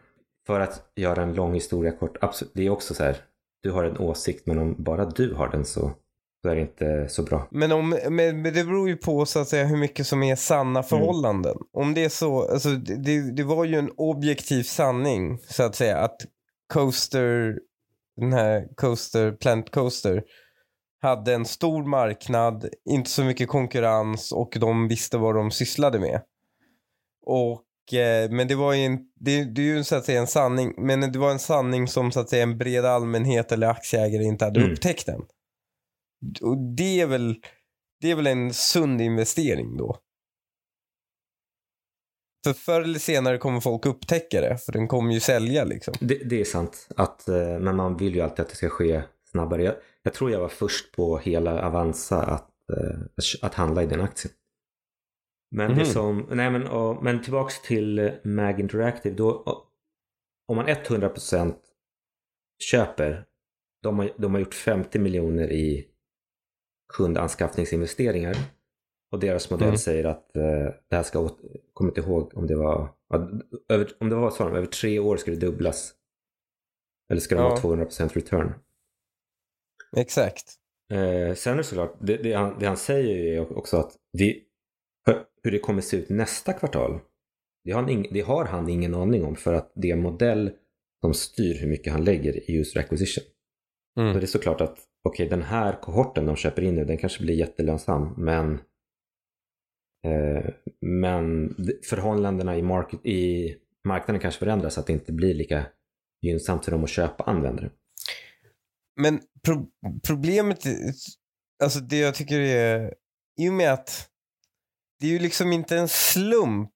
[0.46, 3.16] för att göra en lång historia kort, absolut, det är också så här,
[3.62, 5.92] du har en åsikt men om bara du har den så,
[6.42, 7.48] så är det inte så bra.
[7.50, 10.36] Men, om, men det beror ju på så att säga hur mycket som är Mm.
[10.36, 11.56] sanna förhållanden.
[11.72, 15.74] Om det är så, alltså det, det- det var ju en objektiv sanning så att
[15.74, 16.16] säga att
[16.72, 17.58] Coaster,
[18.16, 20.22] den här Coaster, Plant Coaster
[21.02, 26.20] hade en stor marknad, inte så mycket konkurrens och de visste vad de sysslade med.
[27.26, 30.26] Och, eh, men det var ju en, det, det är ju så att säga en
[30.26, 34.24] sanning, men det var en sanning som så att säga en bred allmänhet eller aktieägare
[34.24, 34.72] inte hade Mm.
[34.72, 35.22] upptäckt än.
[36.42, 37.34] Och det är väl,
[38.00, 39.98] det är väl en sund investering då.
[42.46, 45.94] För förr eller senare kommer folk upptäcka det, för den kommer ju sälja liksom.
[46.00, 49.02] Det, det är sant, att, eh, men man vill ju alltid att det ska ske
[49.30, 49.62] snabbare.
[49.62, 53.00] Jag, jag tror jag var först på hela Avanza att, eh,
[53.42, 54.34] att handla i den aktien.
[55.50, 55.84] Men det Mhm.
[55.92, 59.68] som, nej men, och, men tillbaks till eh, Mag Interactive, då, och-
[60.48, 61.54] om man 100%
[62.70, 63.24] köper,
[63.82, 65.88] de har, de har gjort 50 miljoner i
[66.92, 68.36] kundanskaffningsinvesteringar
[69.12, 69.78] och deras modell Mm.
[69.78, 70.42] säger att eh,
[70.88, 71.40] det här ska, åt-
[71.72, 72.88] kommer inte ihåg om det var,
[73.68, 75.94] över, om det var så, över tre år ska det dubblas.
[77.10, 77.48] Eller ska det Ja.
[77.48, 78.52] vara 200% return?
[79.96, 80.54] Exakt.
[80.92, 84.42] Eh, sen är det såklart, det, det, han, det han säger är också att det,
[85.42, 87.00] hur- det kommer se ut nästa kvartal,
[87.64, 90.02] det har, han ing, det har han ingen aning om för att det är en
[90.02, 90.50] modell
[91.00, 93.24] som styr hur mycket han lägger i user acquisition.
[94.00, 94.12] Mm.
[94.12, 97.22] Så det är såklart att okej, den här kohorten de köper in nu, den kanske
[97.22, 98.52] blir jättelönsam, men
[100.06, 105.66] eh, men förhållandena i, market, i marknaden kanske förändras så att det inte blir lika
[106.22, 107.70] gynnsamt för dem att köpa användare.
[109.00, 109.66] Men pro
[110.06, 110.58] problemet,
[111.62, 112.94] alltså det jag tycker är,
[113.40, 114.08] i och med att
[115.00, 116.74] det är ju liksom inte en slump,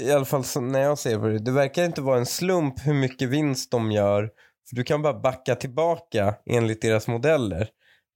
[0.00, 2.86] i alla fall så när jag ser på det, det verkar inte vara en slump
[2.86, 4.30] hur mycket vinst de gör,
[4.68, 7.68] för du kan bara backa tillbaka enligt deras modeller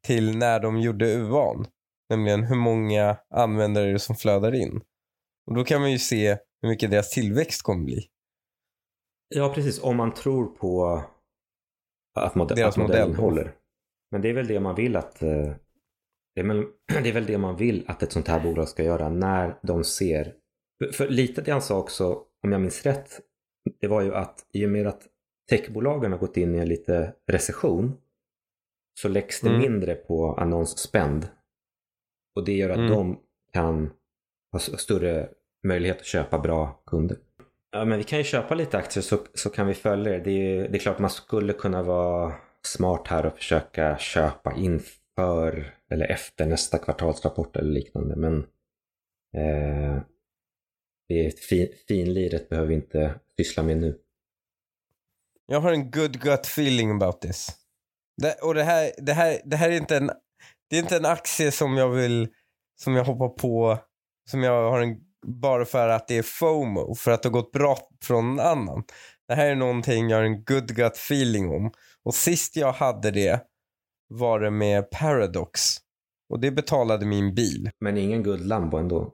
[0.07, 1.67] till när de gjorde UAn,
[2.11, 4.81] nämligen hur många användare det som flödar in.
[5.47, 8.09] Och då kan man ju se hur mycket deras tillväxt kommer bli.
[9.35, 9.83] Ja, precis.
[9.83, 11.03] Om man tror på
[12.21, 13.25] att, mod- Deras att modellen modell.
[13.25, 13.55] håller.
[14.11, 15.55] Men det är väl det man vill att eh,
[16.35, 16.65] det är, väl,
[17.03, 19.85] det är väl det man vill att ett sånt här bolag ska göra när de
[19.85, 20.35] ser.
[20.85, 23.21] För, för lite det han sa också, om jag minns rätt,
[23.81, 25.03] det var ju att i och med att
[25.51, 27.97] techbolagen har gått in i en lite recession
[29.01, 29.61] så läggs det Mm.
[29.61, 31.29] mindre på annonsspend.
[32.37, 32.91] Och det gör att Mm.
[32.91, 33.21] de
[33.53, 33.91] kan
[34.53, 35.29] ha större
[35.67, 37.17] möjlighet att köpa bra kunder.
[37.71, 40.19] Ja, men vi kan ju köpa lite aktier så, så kan vi följa det.
[40.19, 42.35] Det är, det är klart man skulle kunna vara
[42.67, 48.17] smart här och försöka köpa inför eller efter nästa kvartalsrapport eller liknande.
[48.17, 48.39] Men
[49.37, 50.03] eh,
[51.09, 53.99] det är ett fin, finliret behöver vi inte syssla med nu.
[55.53, 57.51] Jag har en good gut feeling about this.
[58.23, 60.11] Det, och det här, det, här, det här är inte en,
[60.71, 62.29] det är inte en aktie som jag vill,
[62.81, 63.79] som jag hoppar på,
[64.31, 67.53] som jag har en, bara för att det är FOMO, för att det har gått
[67.53, 68.85] bra från någon annan.
[69.29, 71.73] Det här är någonting jag har en good gut feeling om.
[72.05, 73.41] Och sist jag hade det
[74.09, 75.77] var det med Paradox.
[76.29, 77.71] Och det betalade min bil.
[77.81, 79.13] Men ingen guldlambo ändå.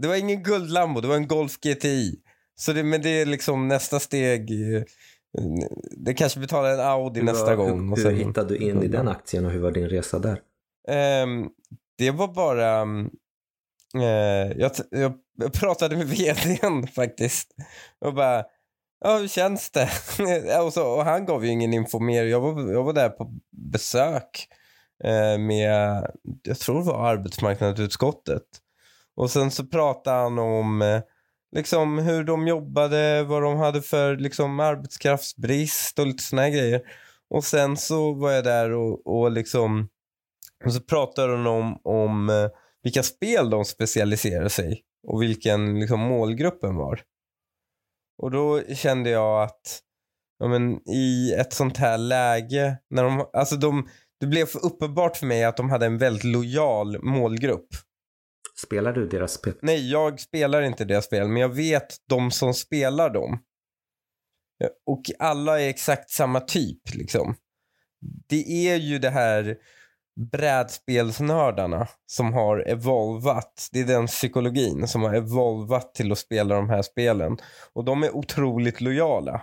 [0.00, 2.20] Det var ingen guldlambo, det var en Golf GTI.
[2.56, 4.50] Så det, men det är liksom nästa steg.
[5.96, 7.92] Det kanske betalar en Audi nästa Hur- gång.
[7.92, 10.40] och Hur, hur hittade du in i den aktien och hur var din resa där?
[10.88, 11.48] Ehm,
[11.98, 12.82] det var bara...
[12.82, 13.10] um,
[14.56, 17.54] jag, jag pratade med vdn faktiskt.
[18.00, 18.44] Och bara,
[19.00, 19.88] ja hur känns det?
[20.62, 22.24] och, så, och han gav ju ingen info mer.
[22.24, 23.32] Jag var, jag var där på
[23.72, 24.48] besök
[25.04, 26.04] eh, med,
[26.42, 28.42] jag tror det var arbetsmarknadsutskottet.
[29.16, 31.00] Och sen så pratade han om eh,
[31.54, 36.82] liksom hur de jobbade, vad de hade för liksom arbetskraftsbrist och lite såna grejer.
[37.30, 39.88] Och sen så var jag där och, och liksom
[40.64, 42.48] och så pratade de om, om eh,
[42.82, 47.00] vilka spel de specialiserade sig i och vilken liksom, målgruppen var.
[48.22, 49.80] Och då kände jag att
[50.38, 53.88] ja, men, i ett sånt här läge, när de, alltså de,
[54.20, 57.68] det blev för uppenbart för mig att de hade en väldigt lojal målgrupp.
[58.56, 59.54] Spelar du deras spel?
[59.62, 63.38] Nej, jag spelar inte deras spel, men jag vet de som spelar dem.
[64.86, 67.36] Och alla är exakt samma typ liksom.
[68.28, 69.56] Det är ju det här
[70.32, 73.68] brädspelsnördarna som har evolvat.
[73.72, 77.36] Det är den psykologin som har evolvat till att spela de här spelen.
[77.72, 79.42] Och de är otroligt lojala.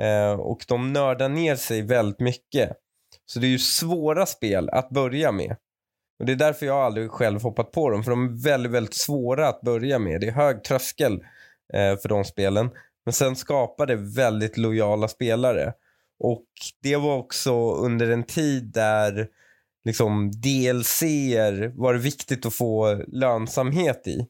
[0.00, 2.72] Eh, och de nördar ner sig väldigt mycket.
[3.26, 5.56] Så det är ju svåra spel att börja med.
[6.18, 8.04] Och det är därför jag aldrig själv hoppat på dem.
[8.04, 10.20] För de är väldigt, väldigt svåra att börja med.
[10.20, 11.12] Det är hög tröskel
[11.72, 12.70] eh, för de spelen.
[13.04, 15.72] Men sen skapar det väldigt lojala spelare.
[16.18, 16.46] Och
[16.82, 19.28] det var också under en tid där
[19.84, 21.02] liksom DLC
[21.74, 24.26] var det viktigt att få lönsamhet i.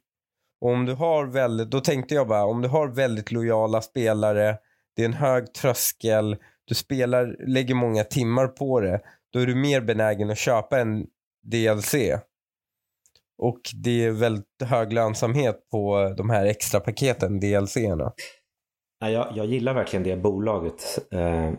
[0.60, 4.58] Och om du har väldigt, då tänkte jag bara, om du har väldigt lojala spelare,
[4.96, 9.00] det är en hög tröskel, du spelar, lägger många timmar på det,
[9.32, 11.06] då är du mer benägen att köpa en
[11.50, 11.94] DLC.
[13.38, 18.12] Och det är väldigt hög lönsamhet på de här extra paketen, DLC-erna.
[18.98, 20.98] Ja, jag, jag gillar verkligen det bolaget.
[21.12, 21.52] Eh,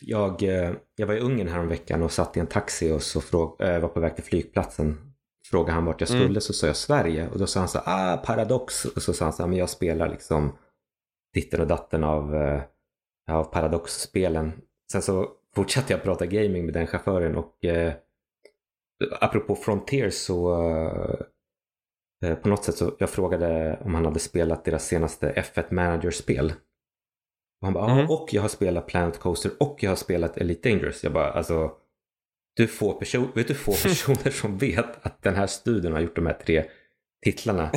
[0.00, 3.20] Jag, eh, jag var i Ungern här veckan och satt i en taxi och så
[3.20, 5.12] fråg, eh, var på väg till flygplatsen
[5.50, 6.22] frågade han vart jag Mm.
[6.22, 7.28] skulle så sa jag Sverige.
[7.28, 8.84] Och då sa han så ah Paradox.
[8.84, 10.58] Och så sa han så men jag spelar liksom
[11.34, 12.62] ditten och datten av, eh,
[13.30, 14.52] av Paradox-spelen.
[14.92, 17.64] Sen så fortsatte jag prata gaming med den chauffören och
[19.20, 20.62] apropå Frontier så
[22.24, 26.52] eh, på något sätt så jag frågade om han hade spelat deras senaste F1 Manager-spel.
[27.60, 28.10] Och han bara, Mm.
[28.10, 31.04] och jag har spelat Planet Coaster och jag har spelat Elite Dangerous.
[31.04, 31.70] Jag bara, alltså,
[32.56, 36.16] du får person, vet du få personer som vet att den här studien har gjort
[36.16, 36.64] de här tre
[37.24, 37.70] titlarna.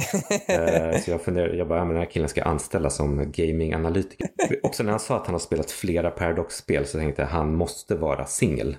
[0.48, 4.28] Eh, så jag funderar, jag bara, ja, men den här killen ska anställas som gaming-analytiker.
[4.64, 7.96] Också när han sa att han har spelat flera Paradox-spel så tänkte jag, han måste
[7.96, 8.78] vara singel.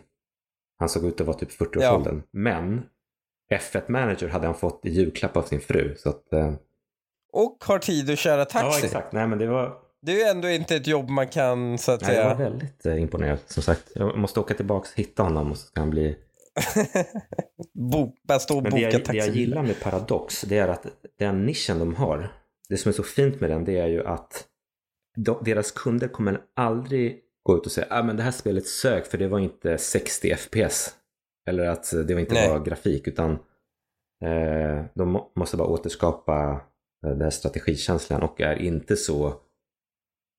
[0.85, 2.22] Han såg ut att vara typ 40-årsåldern.
[2.30, 2.82] Men
[3.53, 5.95] F1 Manager hade han fått i julklapp av sin fru.
[5.97, 6.53] Så att, eh,
[7.32, 8.87] Och har tid att köra ja, taxi.
[8.87, 9.12] exakt.
[9.12, 9.72] Nej, men det var,
[10.03, 12.49] det är ändå inte ett jobb man kan så att nej, jag var säga.
[12.51, 13.39] väldigt eh, imponerad.
[13.47, 16.16] Som sagt, jag måste åka tillbaka och hitta honom och så ska han bli
[17.93, 19.18] Bo, bara stå och Men boka jag, det taxi.
[19.18, 20.87] jag gillar med Paradox, det är att
[21.18, 22.32] den nischen de har,
[22.68, 24.45] det som är så fint med den, det är ju att
[25.16, 28.67] de, deras kunder kommer aldrig gå ut och säga att ah, men det här spelet
[28.67, 30.95] sök för det var inte 60 FPS.
[31.49, 32.51] Eller att det var inte Nej.
[32.51, 33.31] var grafik, utan
[34.25, 36.61] eh, de må, måste bara återskapa
[37.07, 39.35] eh, den här strategikänslan och är inte så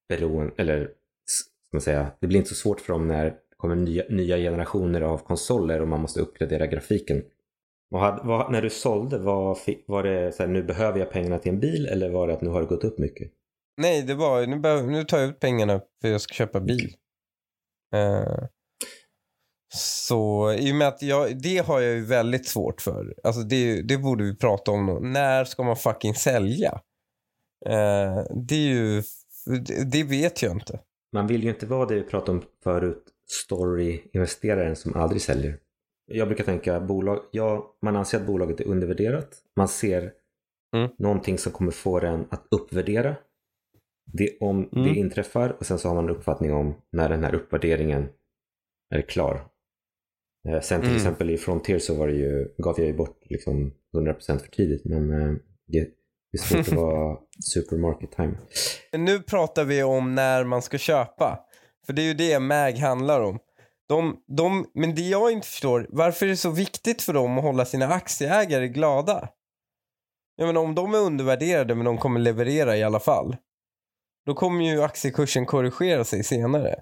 [0.09, 0.85] beroende, eller
[1.25, 4.37] ska man säga, det blir inte så svårt för dem när det kommer nya, nya
[4.37, 7.23] generationer av konsoler och man måste uppgradera grafiken.
[7.95, 11.51] Hade, vad, när du sålde, fick, var det så här, nu behöver jag pengarna till
[11.51, 13.31] en bil eller var det att nu har det gått upp mycket?
[13.77, 16.93] Nej, det var nu, behöver- nu tar jag ut pengarna för jag ska köpa bil.
[17.95, 18.43] Eh,
[19.73, 23.13] så i och med att jag, det har jag ju väldigt svårt för.
[23.23, 24.99] Alltså det, det borde vi prata om.
[25.13, 26.81] När ska man fucking sälja?
[27.65, 29.03] Eh, det är ju,
[29.65, 30.79] det, det vet jag inte.
[31.13, 35.59] Man vill ju inte vara det vi pratade om förut, story-investeraren som aldrig säljer.
[36.11, 39.29] Jag brukar tänka, bolag, ja, man anser att bolaget är undervärderat.
[39.55, 40.11] Man ser
[40.75, 40.89] Mm.
[40.97, 43.15] någonting som kommer få den att uppvärdera.
[44.17, 44.83] Det, om Mm.
[44.93, 48.09] det inträffar och sen så har man en uppfattning om när den här uppvärderingen
[48.95, 49.47] är klar.
[50.47, 50.95] Eh, Sen till Mm.
[50.95, 54.85] exempel i Frontier så var det ju, gav jag ju bort liksom 100% för tidigt
[54.85, 55.35] men eh,
[55.67, 55.79] det,
[56.31, 57.17] det är svårt att vara
[57.53, 58.37] supermarket time.
[58.97, 61.39] Nu pratar vi om när man ska köpa.
[61.85, 63.39] För det är ju det MAG handlar om.
[63.87, 67.43] De, de, men det jag inte förstår, varför är det så viktigt för dem att
[67.43, 69.29] hålla sina aktieägare glada?
[70.35, 73.35] Jag menar om de är undervärderade men de kommer leverera i alla fall.
[74.25, 76.75] Då kommer ju aktiekursen korrigera sig senare.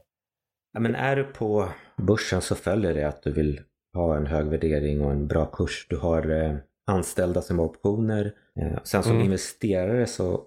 [0.74, 3.62] Ja, men är du på börsen så följer det att du vill
[3.94, 5.88] ha en hög värdering och en bra kurs.
[5.90, 6.56] Du har eh,
[6.92, 8.34] anställda som har optioner.
[8.60, 9.24] Eh, sen som Mm.
[9.26, 10.44] investerare så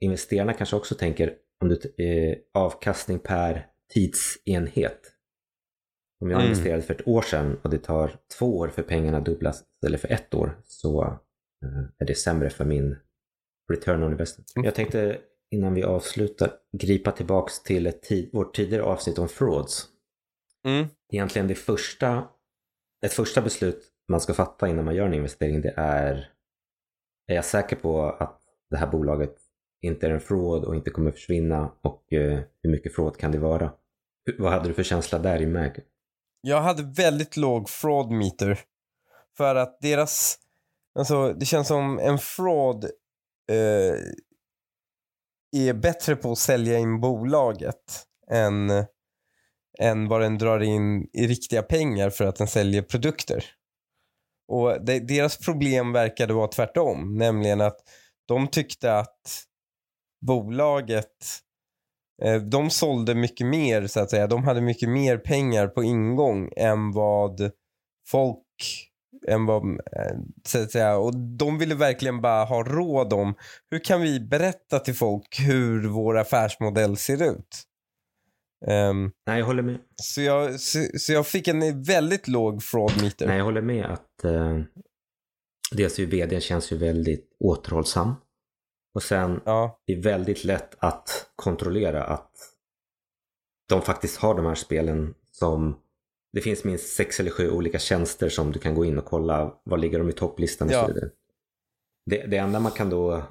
[0.00, 5.00] investerarna kanske också tänker om du eh, avkastning per tidsenhet.
[6.22, 6.50] Om jag Mm.
[6.50, 10.08] investerade för ett år sedan och det tar två år för pengarna dubblas istället för
[10.08, 11.02] ett år så
[11.64, 12.96] eh, är det sämre för min
[13.72, 14.52] return on investment.
[14.56, 14.64] Mm.
[14.64, 15.18] Jag tänkte
[15.50, 19.86] innan vi avslutar gripa tillbaks till ett tid, vårt tidigare avsnitt om frauds.
[20.64, 20.86] Mm.
[21.12, 22.28] Egentligen det första,
[23.06, 26.32] ett första beslut man ska fatta innan man gör en investering det är
[27.26, 28.40] är jag säker på att
[28.70, 29.36] det här bolaget
[29.82, 33.38] inte är en fraud och inte kommer försvinna och eh, hur mycket fraud kan det
[33.38, 33.72] vara?
[34.26, 35.80] Hur- Vad hade du för känsla där i MAG?
[36.40, 38.58] Jag hade väldigt låg fraud meter.
[39.36, 40.38] För att deras,
[40.98, 42.84] alltså det känns som en fraud
[43.50, 43.94] eh,
[45.52, 48.70] är bättre på att sälja in bolaget än,
[49.78, 53.44] än vad den drar in i riktiga pengar för att den säljer produkter.
[54.48, 57.78] Och de, deras problem verkade vara tvärtom, nämligen att
[58.26, 59.44] de tyckte att
[60.26, 61.40] bolaget
[62.22, 64.26] eh, De sålde mycket mer så att säga.
[64.26, 67.50] De hade mycket mer pengar på ingång än vad
[68.08, 68.89] folk
[69.28, 70.16] än vad, eh,
[70.46, 70.96] så att säga.
[70.96, 73.34] Och de ville verkligen bara ha råd om
[73.70, 77.62] hur kan vi berätta till folk hur vår affärsmodell ser ut.
[78.66, 79.78] Ehm, Nej, jag håller med.
[80.02, 83.26] så, jag, så, så jag fick en väldigt låg fraud meter.
[83.26, 84.58] Nej, jag håller med att eh,
[85.72, 88.14] dels ju vdn känns ju väldigt återhållsam.
[88.94, 92.30] Och sen Ja, det är väldigt lätt att kontrollera att
[93.68, 95.78] de faktiskt har de här spelen som
[96.32, 99.54] det finns minst sex eller sju olika tjänster som du kan gå in och kolla
[99.64, 100.86] var ligger de i topplistan och Ja.
[100.86, 101.10] så vidare.
[102.06, 103.22] Det, det enda man kan då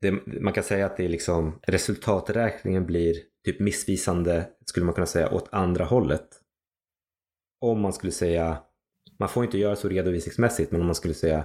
[0.00, 5.06] det, man kan säga att det är liksom resultaträkningen blir typ missvisande skulle man kunna
[5.06, 6.28] säga åt andra hållet.
[7.60, 8.62] Om man skulle säga
[9.18, 11.44] man får inte göra så redovisningsmässigt men om man skulle säga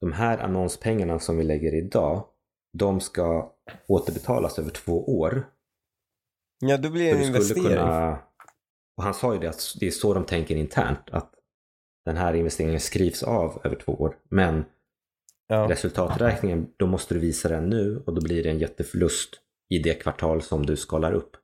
[0.00, 2.24] de här annonspengarna som vi lägger idag
[2.78, 3.52] de ska
[3.88, 5.46] återbetalas över två år.
[6.60, 7.62] ja då blir det en investering.
[7.62, 8.18] kunna,
[8.96, 11.10] och han sa ju det att det är så de tänker internt.
[11.10, 11.32] Att
[12.04, 14.18] den här investeringen skrivs av över två år.
[14.30, 14.64] Men
[15.48, 15.66] Ja.
[15.70, 19.30] resultaträkningen, då måste du visa den nu och då blir det en jätteförlust
[19.68, 21.36] i det kvartal som du skalar upp.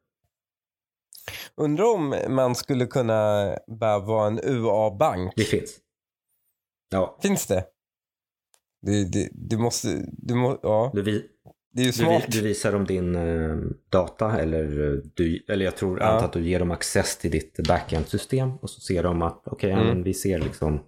[1.55, 5.33] Undrar om man skulle kunna bara vara en UA-bank.
[5.37, 5.79] Det finns.
[6.91, 7.65] Ja, Finns det?
[8.87, 11.32] Det, det, det måste, du må, ja, du,
[11.73, 12.25] det är ju du, smart.
[12.29, 13.57] du visar dem din eh,
[13.91, 14.65] data eller,
[14.95, 16.25] eh, du, eller jag tror Ja.
[16.25, 19.77] att du ger dem access till ditt backend-system och så ser de att okej, ja,
[19.77, 19.89] Mm.
[19.89, 20.83] men vi ser liksom,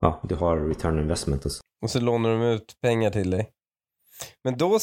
[0.00, 1.60] ja, du har return investment och så.
[1.82, 3.48] Och så lånar de ut pengar till dig.
[4.44, 4.78] Men då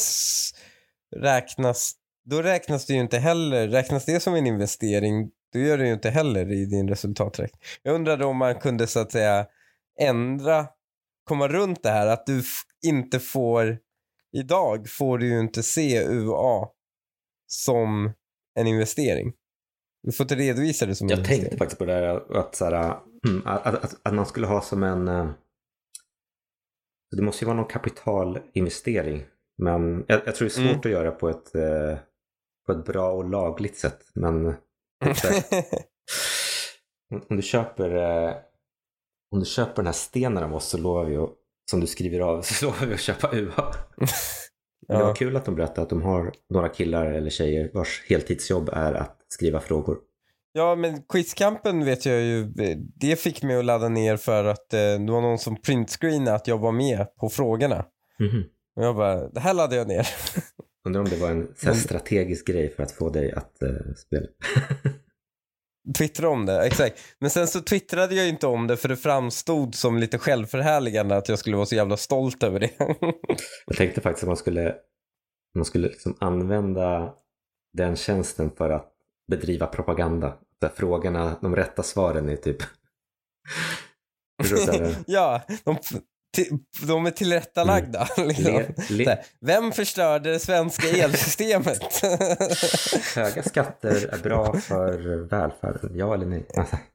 [1.16, 1.92] räknas,
[2.30, 5.92] då räknas det ju inte heller, räknas det som en investering, då gör det ju
[5.92, 7.60] inte heller i din resultaträkning.
[7.82, 9.46] Jag undrade om man kunde så att säga
[10.00, 10.66] ändra,
[11.24, 12.42] komma runt det här att du
[12.86, 13.78] inte får,
[14.40, 16.68] idag får du ju inte se UA
[17.46, 18.12] som
[18.58, 19.32] en investering.
[20.02, 21.40] Du får inte redovisa det som en Jag investering.
[21.42, 24.60] tänkte faktiskt på det här att, så här, mm, att, att, att man skulle ha
[24.60, 25.08] som en...
[25.08, 25.30] eh,
[27.16, 29.24] Det måste ju vara någon kapitalinvestering.
[29.62, 30.78] Men jag, jag tror det är svårt Mm.
[30.78, 31.98] att göra på ett, eh,
[32.66, 33.98] på ett bra och lagligt sätt.
[34.14, 34.54] Men
[35.04, 35.64] typ
[37.30, 38.34] om du köper eh,
[39.30, 41.30] om du köper den här stenen av oss så lovar vi att,
[41.70, 43.74] som du skriver av, så lovar vi att köpa UA.
[44.88, 45.14] Det var ja.
[45.14, 49.16] kul att de berättade att de har några killar eller tjejer vars heltidsjobb är att
[49.28, 49.98] skriva frågor.
[50.52, 52.52] Ja, men quizkampen vet jag ju,
[52.94, 56.46] det fick mig att ladda ner för att eh, det var någon som printscreenade att
[56.46, 57.84] jag var med på frågorna.
[58.18, 58.44] Mhm.
[58.76, 60.08] Och jag bara, det här laddar jag ner.
[60.86, 64.26] Undrar om det var en strategisk grej för att få dig att eh, spela.
[65.94, 67.00] Twittra om det, exakt.
[67.18, 71.28] Men sen så twittrade jag inte om det för det framstod som lite självförhärligande att
[71.28, 72.70] jag skulle vara så jävla stolt över det.
[73.66, 74.74] Jag tänkte faktiskt att man skulle,
[75.54, 77.14] man skulle liksom använda
[77.72, 78.92] den tjänsten för att
[79.30, 80.38] bedriva propaganda.
[80.60, 82.62] Där frågorna, de rätta svaren är typ...
[85.06, 85.76] Ja, de,
[86.86, 88.08] de är tillrättalagda.
[88.16, 88.44] Liksom.
[88.54, 92.02] le, le, Vem förstörde det svenska elsystemet?
[93.16, 96.46] höga skatter är bra för välfärden, ja eller nej?
[96.56, 96.76] Alltså,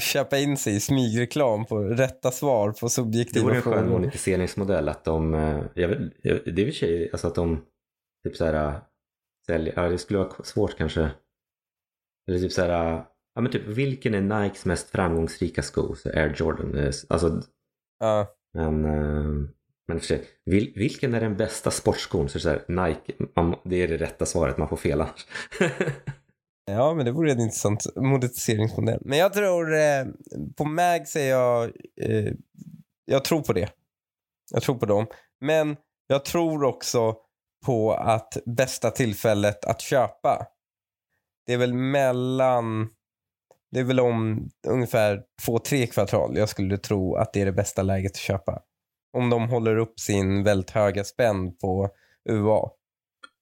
[0.00, 3.88] Köpa in sig i smygreklam på rätta svar på Det subjektiva vore en skön frågor.
[3.90, 5.90] monetiseringsmodell att de, eh, jag
[6.22, 7.64] jag- det är väl tjej, alltså att de
[8.24, 8.74] typ så här äh,
[9.46, 11.10] säljer, ja det skulle vara svårt kanske.
[12.28, 13.02] Eller typ så här, äh,
[13.38, 15.94] ja men typ vilken är Nikes mest framgångsrika sko?
[15.94, 17.42] Så Air Jordan, eh, alltså
[18.00, 18.26] Ja.
[18.54, 19.48] men, eh,
[19.88, 22.28] men för sig, vil, vilken är den bästa sportskon?
[22.28, 25.26] Så så här, Nike, man, det är det rätta svaret, man får fel annars.
[26.70, 29.00] Ja, men det vore en intressant monetiseringsmodell.
[29.04, 30.04] Men jag tror, eh,
[30.56, 31.64] på Mag säger jag,
[32.00, 32.32] eh,
[33.04, 33.70] jag tror på det.
[34.50, 35.06] Jag tror på dem.
[35.40, 35.76] Men
[36.06, 37.16] jag tror också
[37.66, 40.46] på att bästa tillfället att köpa,
[41.46, 42.88] det är väl mellan,
[43.70, 47.52] det är väl om ungefär två, tre kvartal jag skulle tro att det är det
[47.52, 48.62] bästa läget att köpa.
[49.12, 51.90] Om de håller upp sin väldigt höga spänn på
[52.30, 52.70] UA.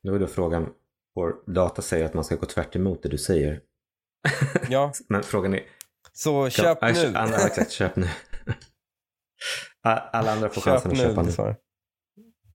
[0.02, 0.68] Nu är då frågan,
[1.14, 3.60] vår data säger att man ska gå tvärt emot det du säger.
[4.68, 5.62] Ja, Men frågan är,
[6.12, 7.16] så köp Ja, nu.
[7.16, 8.08] Andra, exakt, köp nu.
[9.82, 11.32] Alla andra får chansen att köpa nu.
[11.32, 11.56] svar.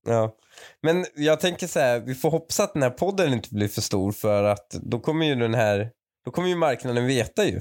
[0.05, 0.35] Ja.
[0.81, 3.81] Men jag tänker så här, vi får hoppas att den här podden inte blir för
[3.81, 5.91] stor för att då kommer ju den här,
[6.25, 7.59] då kommer ju marknaden veta ju.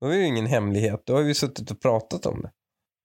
[0.00, 2.50] Då är ju ingen hemlighet, då har vi suttit och pratat om det.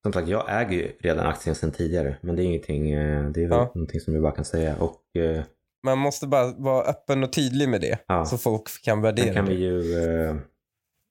[0.03, 2.17] Som sagt, jag äger ju redan aktien sedan tidigare.
[2.21, 3.57] Men det är ingenting, eh, det är Ja.
[3.75, 4.77] någonting som jag bara kan säga.
[4.77, 5.43] Och eh,
[5.83, 8.25] Man måste bara vara öppen och tydlig med det, Ja.
[8.25, 10.35] så folk kan sen värdera kan vi ju, eh,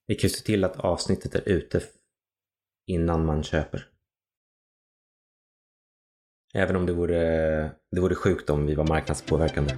[0.07, 1.81] vi kan ju se till att avsnittet är ute
[2.87, 3.87] innan man köper.
[6.53, 7.21] Även om det vore,
[7.91, 9.73] det vore sjukt om vi var marknadspåverkande.